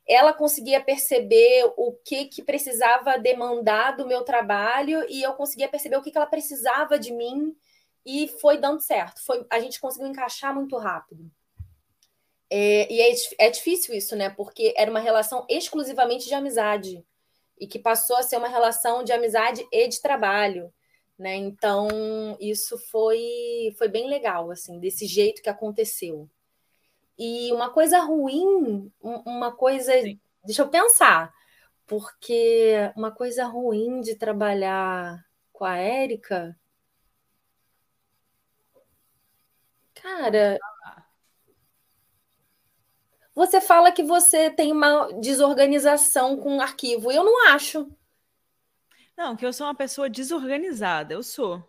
ela 0.06 0.32
conseguia 0.32 0.82
perceber 0.82 1.72
o 1.76 1.92
que, 1.92 2.26
que 2.26 2.42
precisava 2.42 3.18
demandar 3.18 3.96
do 3.96 4.06
meu 4.06 4.22
trabalho 4.22 5.04
e 5.08 5.22
eu 5.22 5.34
conseguia 5.34 5.68
perceber 5.68 5.96
o 5.96 6.02
que, 6.02 6.10
que 6.10 6.18
ela 6.18 6.26
precisava 6.26 6.98
de 6.98 7.12
mim 7.12 7.56
e 8.04 8.28
foi 8.28 8.58
dando 8.58 8.80
certo. 8.80 9.22
Foi, 9.24 9.46
a 9.50 9.60
gente 9.60 9.80
conseguiu 9.80 10.08
encaixar 10.08 10.54
muito 10.54 10.76
rápido. 10.76 11.30
É, 12.50 12.92
e 12.92 13.00
é, 13.00 13.14
é 13.46 13.50
difícil 13.50 13.94
isso, 13.94 14.14
né? 14.14 14.30
Porque 14.30 14.74
era 14.76 14.90
uma 14.90 15.00
relação 15.00 15.46
exclusivamente 15.48 16.26
de 16.26 16.34
amizade 16.34 17.04
e 17.58 17.66
que 17.66 17.78
passou 17.78 18.16
a 18.16 18.22
ser 18.22 18.36
uma 18.36 18.48
relação 18.48 19.02
de 19.02 19.12
amizade 19.12 19.66
e 19.72 19.88
de 19.88 20.00
trabalho. 20.00 20.72
Né? 21.18 21.36
Então, 21.36 22.36
isso 22.40 22.76
foi, 22.76 23.74
foi 23.78 23.88
bem 23.88 24.08
legal, 24.08 24.50
assim, 24.50 24.78
desse 24.80 25.06
jeito 25.06 25.42
que 25.42 25.48
aconteceu. 25.48 26.28
E 27.18 27.52
uma 27.52 27.70
coisa 27.70 28.00
ruim, 28.00 28.90
uma 29.00 29.52
coisa. 29.52 29.92
Sim. 30.02 30.20
Deixa 30.44 30.62
eu 30.62 30.68
pensar, 30.68 31.32
porque 31.86 32.74
uma 32.96 33.12
coisa 33.12 33.44
ruim 33.44 34.00
de 34.00 34.16
trabalhar 34.16 35.24
com 35.52 35.64
a 35.64 35.76
Érica. 35.76 36.56
Cara. 39.94 40.58
Você 43.34 43.60
fala 43.60 43.90
que 43.90 44.02
você 44.02 44.48
tem 44.50 44.70
uma 44.70 45.12
desorganização 45.20 46.36
com 46.36 46.58
o 46.58 46.60
arquivo. 46.60 47.10
Eu 47.10 47.24
não 47.24 47.48
acho. 47.48 47.90
Não, 49.16 49.36
que 49.36 49.44
eu 49.44 49.52
sou 49.52 49.66
uma 49.66 49.74
pessoa 49.74 50.08
desorganizada, 50.08 51.14
eu 51.14 51.22
sou. 51.22 51.62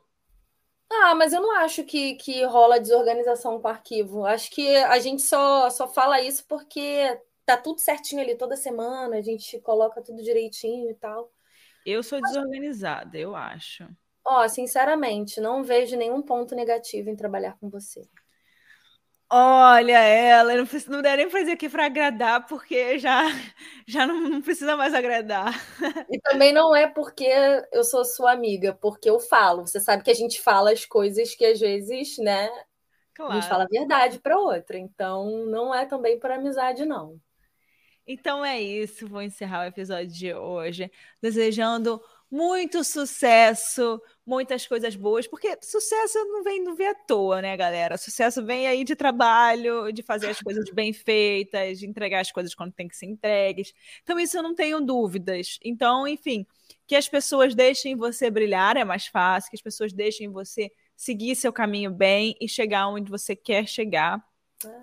Ah, 0.92 1.16
mas 1.16 1.34
eu 1.34 1.42
não 1.42 1.52
acho 1.58 1.84
que, 1.84 2.16
que 2.16 2.44
rola 2.46 2.80
desorganização 2.80 3.60
com 3.60 3.68
arquivo. 3.68 4.26
Acho 4.26 4.52
que 4.52 4.76
a 4.78 5.00
gente 5.00 5.22
só, 5.22 5.70
só 5.70 5.88
fala 5.88 6.22
isso 6.22 6.46
porque 6.48 7.20
tá 7.46 7.58
tudo 7.58 7.80
certinho 7.80 8.22
ali 8.22 8.36
toda 8.36 8.56
semana, 8.56 9.18
a 9.18 9.22
gente 9.22 9.60
coloca 9.60 10.02
tudo 10.02 10.24
direitinho 10.24 10.90
e 10.90 10.96
tal. 10.96 11.32
Eu 11.86 12.02
sou 12.02 12.20
desorganizada, 12.22 13.18
eu 13.18 13.36
acho. 13.36 13.88
Ó, 14.24 14.48
sinceramente, 14.48 15.40
não 15.40 15.64
vejo 15.64 15.96
nenhum 15.96 16.22
ponto 16.22 16.56
negativo 16.56 17.10
em 17.10 17.16
trabalhar 17.16 17.58
com 17.60 17.70
você. 17.70 18.08
Olha 19.28 19.98
ela, 19.98 20.54
não, 20.56 20.68
não 20.88 21.02
dá 21.02 21.18
nem 21.18 21.30
fazer 21.30 21.54
aqui 21.54 21.68
para 21.68 21.86
agradar, 21.86 22.46
porque 22.46 23.00
já, 23.00 23.24
já 23.88 24.06
não, 24.06 24.22
não, 24.22 24.42
precisa 24.42 24.78
mais 24.78 24.94
agradar. 24.94 25.54
E 26.12 26.20
também 26.20 26.54
não 26.54 26.76
é 26.76 26.88
porque 26.88 27.28
eu 27.72 27.84
sou 27.84 28.06
sua 28.06 28.32
amiga, 28.32 28.74
porque 28.74 29.10
eu 29.10 29.20
falo. 29.20 29.66
Você 29.66 29.80
sabe 29.80 30.04
que 30.04 30.12
a 30.12 30.16
gente 30.16 30.40
fala 30.40 30.72
as 30.72 30.86
coisas 30.86 31.34
que 31.34 31.44
às 31.44 31.60
vezes, 31.60 32.18
né? 32.20 32.48
Claro. 33.16 33.32
A 33.32 33.36
gente 33.36 33.50
fala 33.50 33.64
a 33.64 33.68
verdade 33.68 34.20
para 34.20 34.38
outra. 34.38 34.78
Então, 34.78 35.46
não 35.48 35.74
é 35.74 35.86
também 35.86 36.20
por 36.20 36.30
amizade, 36.30 36.86
não. 36.86 37.20
Então 38.08 38.46
é 38.46 38.62
isso. 38.62 39.08
Vou 39.08 39.22
encerrar 39.22 39.62
o 39.62 39.68
episódio 39.68 40.08
de 40.08 40.34
hoje, 40.34 40.92
desejando 41.22 42.00
muito 42.36 42.84
sucesso, 42.84 44.02
muitas 44.26 44.68
coisas 44.68 44.94
boas, 44.94 45.26
porque 45.26 45.58
sucesso 45.62 46.20
não 46.26 46.44
vem, 46.44 46.62
não 46.62 46.76
vem 46.76 46.90
à 46.90 46.94
toa, 46.94 47.42
né, 47.42 47.56
galera? 47.56 47.98
Sucesso 47.98 48.46
vem 48.46 48.68
aí 48.68 48.84
de 48.84 48.94
trabalho, 48.94 49.90
de 49.94 50.04
fazer 50.04 50.32
as 50.32 50.42
coisas 50.42 50.70
bem 50.72 50.92
feitas, 50.92 51.80
de 51.80 51.88
entregar 51.88 52.20
as 52.20 52.34
coisas 52.34 52.54
quando 52.54 52.74
tem 52.74 52.90
que 52.90 52.98
ser 52.98 53.06
entregues. 53.06 53.74
Então, 54.04 54.20
isso 54.20 54.36
eu 54.38 54.44
não 54.44 54.54
tenho 54.54 54.82
dúvidas. 54.82 55.58
Então, 55.64 56.06
enfim, 56.06 56.46
que 56.86 56.98
as 56.98 57.08
pessoas 57.08 57.56
deixem 57.56 57.96
você 57.96 58.30
brilhar 58.30 58.76
é 58.76 58.84
mais 58.84 59.08
fácil, 59.08 59.50
que 59.50 59.56
as 59.56 59.64
pessoas 59.64 59.94
deixem 59.94 60.28
você 60.28 60.70
seguir 60.94 61.38
seu 61.38 61.54
caminho 61.54 61.90
bem 61.90 62.36
e 62.42 62.50
chegar 62.50 62.90
onde 62.90 63.10
você 63.10 63.34
quer 63.34 63.66
chegar. 63.66 64.22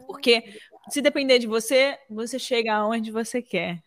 Porque 0.06 0.58
se 0.88 1.02
depender 1.02 1.38
de 1.38 1.46
você, 1.46 1.98
você 2.08 2.38
chega 2.38 2.74
aonde 2.74 3.10
você 3.10 3.42
quer. 3.42 3.82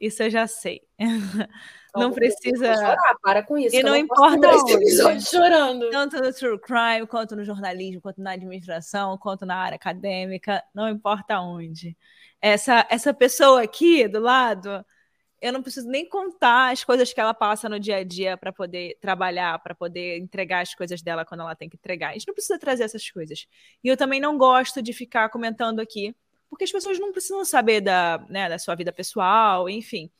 Isso 0.00 0.22
eu 0.22 0.30
já 0.30 0.46
sei. 0.46 0.80
não 1.94 2.12
precisa. 2.12 2.74
Chorar, 2.74 3.14
para 3.22 3.42
com 3.42 3.58
isso. 3.58 3.76
E 3.76 3.82
não, 3.82 3.90
não 3.90 3.96
importa 3.98 4.48
onde. 4.48 5.20
chorando. 5.28 5.90
Tanto 5.90 6.16
no 6.16 6.32
true 6.32 6.58
crime, 6.58 7.06
quanto 7.06 7.36
no 7.36 7.44
jornalismo, 7.44 8.00
quanto 8.00 8.20
na 8.22 8.32
administração, 8.32 9.18
quanto 9.18 9.44
na 9.44 9.56
área 9.56 9.76
acadêmica, 9.76 10.62
não 10.74 10.88
importa 10.88 11.38
onde. 11.40 11.96
Essa, 12.40 12.86
essa 12.88 13.12
pessoa 13.12 13.62
aqui 13.62 14.08
do 14.08 14.20
lado, 14.20 14.84
eu 15.40 15.52
não 15.52 15.62
preciso 15.62 15.88
nem 15.88 16.08
contar 16.08 16.72
as 16.72 16.82
coisas 16.84 17.12
que 17.12 17.20
ela 17.20 17.34
passa 17.34 17.68
no 17.68 17.78
dia 17.78 17.96
a 17.96 18.04
dia 18.04 18.38
para 18.38 18.52
poder 18.52 18.96
trabalhar, 19.00 19.58
para 19.58 19.74
poder 19.74 20.18
entregar 20.18 20.60
as 20.60 20.74
coisas 20.74 21.02
dela 21.02 21.26
quando 21.26 21.40
ela 21.40 21.54
tem 21.54 21.68
que 21.68 21.76
entregar. 21.76 22.10
A 22.10 22.12
gente 22.12 22.26
não 22.26 22.34
precisa 22.34 22.58
trazer 22.58 22.84
essas 22.84 23.10
coisas. 23.10 23.46
E 23.84 23.88
eu 23.88 23.96
também 23.96 24.20
não 24.20 24.38
gosto 24.38 24.80
de 24.80 24.94
ficar 24.94 25.28
comentando 25.28 25.80
aqui, 25.80 26.14
porque 26.50 26.64
as 26.64 26.72
pessoas 26.72 26.98
não 26.98 27.12
precisam 27.12 27.44
saber 27.44 27.80
da, 27.80 28.18
né, 28.28 28.48
da 28.48 28.58
sua 28.58 28.74
vida 28.74 28.92
pessoal, 28.92 29.68
enfim 29.68 30.10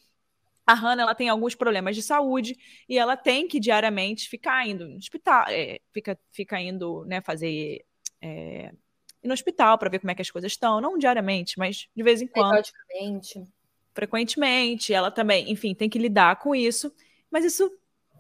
a 0.71 0.75
Hannah 0.75 1.03
ela 1.03 1.15
tem 1.15 1.29
alguns 1.29 1.55
problemas 1.55 1.97
de 1.97 2.03
saúde 2.03 2.57
e 2.89 2.97
ela 2.97 3.17
tem 3.17 3.49
que 3.49 3.59
diariamente 3.59 4.29
ficar 4.29 4.67
indo 4.67 4.87
no 4.87 4.97
hospital, 4.97 5.45
é, 5.49 5.81
fica, 5.93 6.19
fica 6.31 6.61
indo 6.61 7.05
né, 7.07 7.21
fazer. 7.21 7.85
É, 8.23 8.73
no 9.23 9.35
hospital 9.35 9.77
para 9.77 9.91
ver 9.91 9.99
como 9.99 10.11
é 10.11 10.15
que 10.15 10.23
as 10.23 10.31
coisas 10.31 10.53
estão, 10.53 10.81
não 10.81 10.97
diariamente, 10.97 11.59
mas 11.59 11.89
de 11.95 12.03
vez 12.03 12.23
em 12.23 12.27
quando. 12.27 12.65
Frequentemente. 12.65 13.45
Frequentemente, 13.93 14.95
ela 14.95 15.11
também, 15.11 15.51
enfim, 15.51 15.75
tem 15.75 15.91
que 15.91 15.99
lidar 15.99 16.37
com 16.37 16.55
isso, 16.55 16.95
mas 17.31 17.45
isso, 17.45 17.71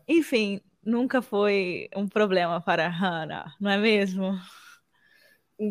enfim, 0.07 0.61
nunca 0.85 1.23
foi 1.23 1.89
um 1.95 2.09
problema 2.09 2.61
para 2.61 2.87
a 2.87 2.91
Hannah, 2.91 3.55
não 3.61 3.71
é 3.71 3.79
mesmo? 3.79 4.37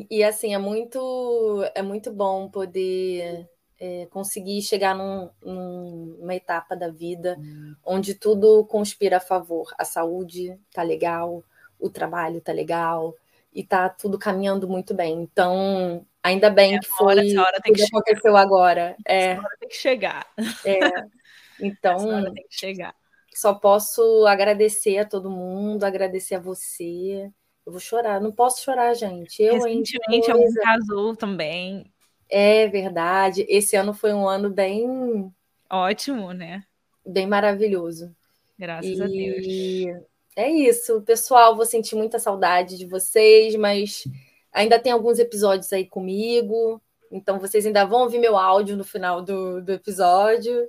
E, 0.10 0.24
assim, 0.24 0.54
é 0.54 0.58
muito, 0.60 1.64
é 1.74 1.82
muito 1.82 2.12
bom 2.12 2.48
poder 2.48 3.50
é, 3.80 4.06
conseguir 4.12 4.62
chegar 4.62 4.96
num, 4.96 5.30
numa 5.42 6.36
etapa 6.36 6.76
da 6.76 6.90
vida 6.90 7.36
hum. 7.40 7.76
onde 7.84 8.14
tudo 8.14 8.64
conspira 8.66 9.18
a 9.18 9.22
favor. 9.22 9.74
A 9.80 9.84
saúde 9.84 10.60
tá 10.72 10.84
legal, 10.84 11.44
o 11.80 11.90
trabalho 11.90 12.40
tá 12.40 12.52
legal 12.52 13.16
e 13.52 13.64
tá 13.64 13.90
tudo 13.90 14.20
caminhando 14.20 14.68
muito 14.68 14.94
bem. 14.94 15.24
Então, 15.24 16.06
ainda 16.22 16.52
bem 16.52 16.76
é, 16.76 16.80
que 16.80 16.88
foi 16.88 17.08
hora, 17.08 17.26
essa 17.26 17.42
hora 17.42 17.60
tem 17.64 17.74
que 17.74 17.84
aconteceu 17.84 18.38
agora. 18.38 18.96
É, 19.08 19.32
essa 19.32 19.42
hora 19.42 19.58
tem 19.60 19.70
que 19.70 19.76
chegar. 19.76 20.28
É, 20.64 20.78
então, 21.60 21.96
essa 21.96 22.08
hora 22.08 22.34
tem 22.34 22.48
que 22.48 22.56
chegar. 22.56 22.96
Só 23.34 23.56
posso 23.56 24.28
agradecer 24.28 25.00
a 25.00 25.06
todo 25.06 25.32
mundo, 25.32 25.84
agradecer 25.84 26.36
a 26.36 26.40
você. 26.40 27.32
Eu 27.70 27.72
vou 27.72 27.80
chorar, 27.80 28.20
não 28.20 28.32
posso 28.32 28.64
chorar, 28.64 28.96
gente. 28.96 29.44
Eu 29.44 29.54
Recentemente, 29.54 30.32
algum 30.32 30.52
casou 30.56 31.16
também. 31.16 31.94
É 32.28 32.68
verdade. 32.68 33.46
Esse 33.48 33.76
ano 33.76 33.94
foi 33.94 34.12
um 34.12 34.28
ano 34.28 34.50
bem. 34.50 35.32
Ótimo, 35.70 36.34
né? 36.34 36.64
Bem 37.06 37.28
maravilhoso. 37.28 38.12
Graças 38.58 38.98
e... 38.98 39.02
a 39.04 39.06
Deus. 39.06 40.04
É 40.36 40.50
isso, 40.50 41.00
pessoal. 41.04 41.56
Vou 41.56 41.64
sentir 41.64 41.96
muita 41.96 42.18
saudade 42.18 42.76
de 42.76 42.88
vocês, 42.88 43.56
mas 43.56 44.04
ainda 44.52 44.80
tem 44.80 44.92
alguns 44.92 45.20
episódios 45.20 45.72
aí 45.72 45.86
comigo. 45.86 46.82
Então 47.12 47.38
vocês 47.38 47.68
ainda 47.68 47.86
vão 47.86 48.02
ouvir 48.02 48.18
meu 48.18 48.36
áudio 48.36 48.76
no 48.76 48.84
final 48.84 49.22
do, 49.22 49.62
do 49.62 49.74
episódio. 49.74 50.68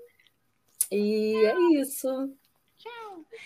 E 0.93 1.35
é 1.47 1.81
isso. 1.81 2.31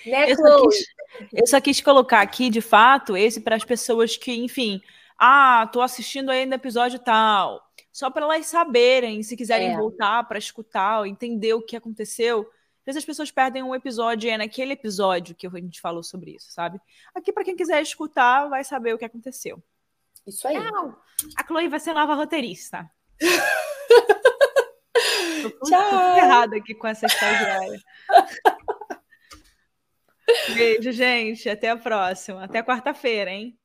Né, 0.06 0.32
eu, 0.32 0.36
só 0.36 0.68
quis, 0.68 0.86
eu 1.32 1.46
só 1.46 1.60
quis 1.60 1.80
colocar 1.80 2.20
aqui, 2.20 2.50
de 2.50 2.60
fato, 2.60 3.16
esse 3.16 3.40
para 3.40 3.56
as 3.56 3.64
pessoas 3.64 4.16
que, 4.16 4.32
enfim, 4.32 4.82
ah, 5.18 5.68
tô 5.72 5.80
assistindo 5.80 6.30
ainda 6.30 6.56
episódio 6.56 6.98
tal 6.98 7.64
só 7.94 8.10
para 8.10 8.24
elas 8.24 8.46
saberem, 8.46 9.22
se 9.22 9.36
quiserem 9.36 9.72
é. 9.72 9.76
voltar 9.76 10.24
para 10.24 10.36
escutar, 10.36 11.06
entender 11.06 11.54
o 11.54 11.62
que 11.62 11.76
aconteceu, 11.76 12.40
Às 12.80 12.86
vezes 12.86 12.98
as 12.98 13.04
pessoas 13.04 13.30
perdem 13.30 13.62
um 13.62 13.72
episódio 13.72 14.26
e 14.26 14.30
é 14.30 14.36
naquele 14.36 14.72
episódio 14.72 15.32
que 15.32 15.46
a 15.46 15.50
gente 15.50 15.80
falou 15.80 16.02
sobre 16.02 16.32
isso, 16.32 16.50
sabe? 16.50 16.80
Aqui, 17.14 17.32
para 17.32 17.44
quem 17.44 17.54
quiser 17.54 17.80
escutar, 17.80 18.48
vai 18.48 18.64
saber 18.64 18.94
o 18.94 18.98
que 18.98 19.04
aconteceu. 19.04 19.62
Isso 20.26 20.48
aí. 20.48 20.58
Não, 20.58 20.96
a 21.36 21.46
Chloe 21.46 21.68
vai 21.68 21.78
ser 21.78 21.94
nova 21.94 22.14
roteirista. 22.14 22.90
Tô 25.42 25.50
Tchau. 25.66 26.16
errada 26.16 26.56
aqui 26.56 26.74
com 26.74 26.88
essa 26.88 27.06
estagiária. 27.06 27.80
Beijo, 30.48 30.92
gente. 30.92 31.48
Até 31.48 31.70
a 31.70 31.76
próxima. 31.76 32.44
Até 32.44 32.62
quarta-feira, 32.62 33.30
hein? 33.30 33.58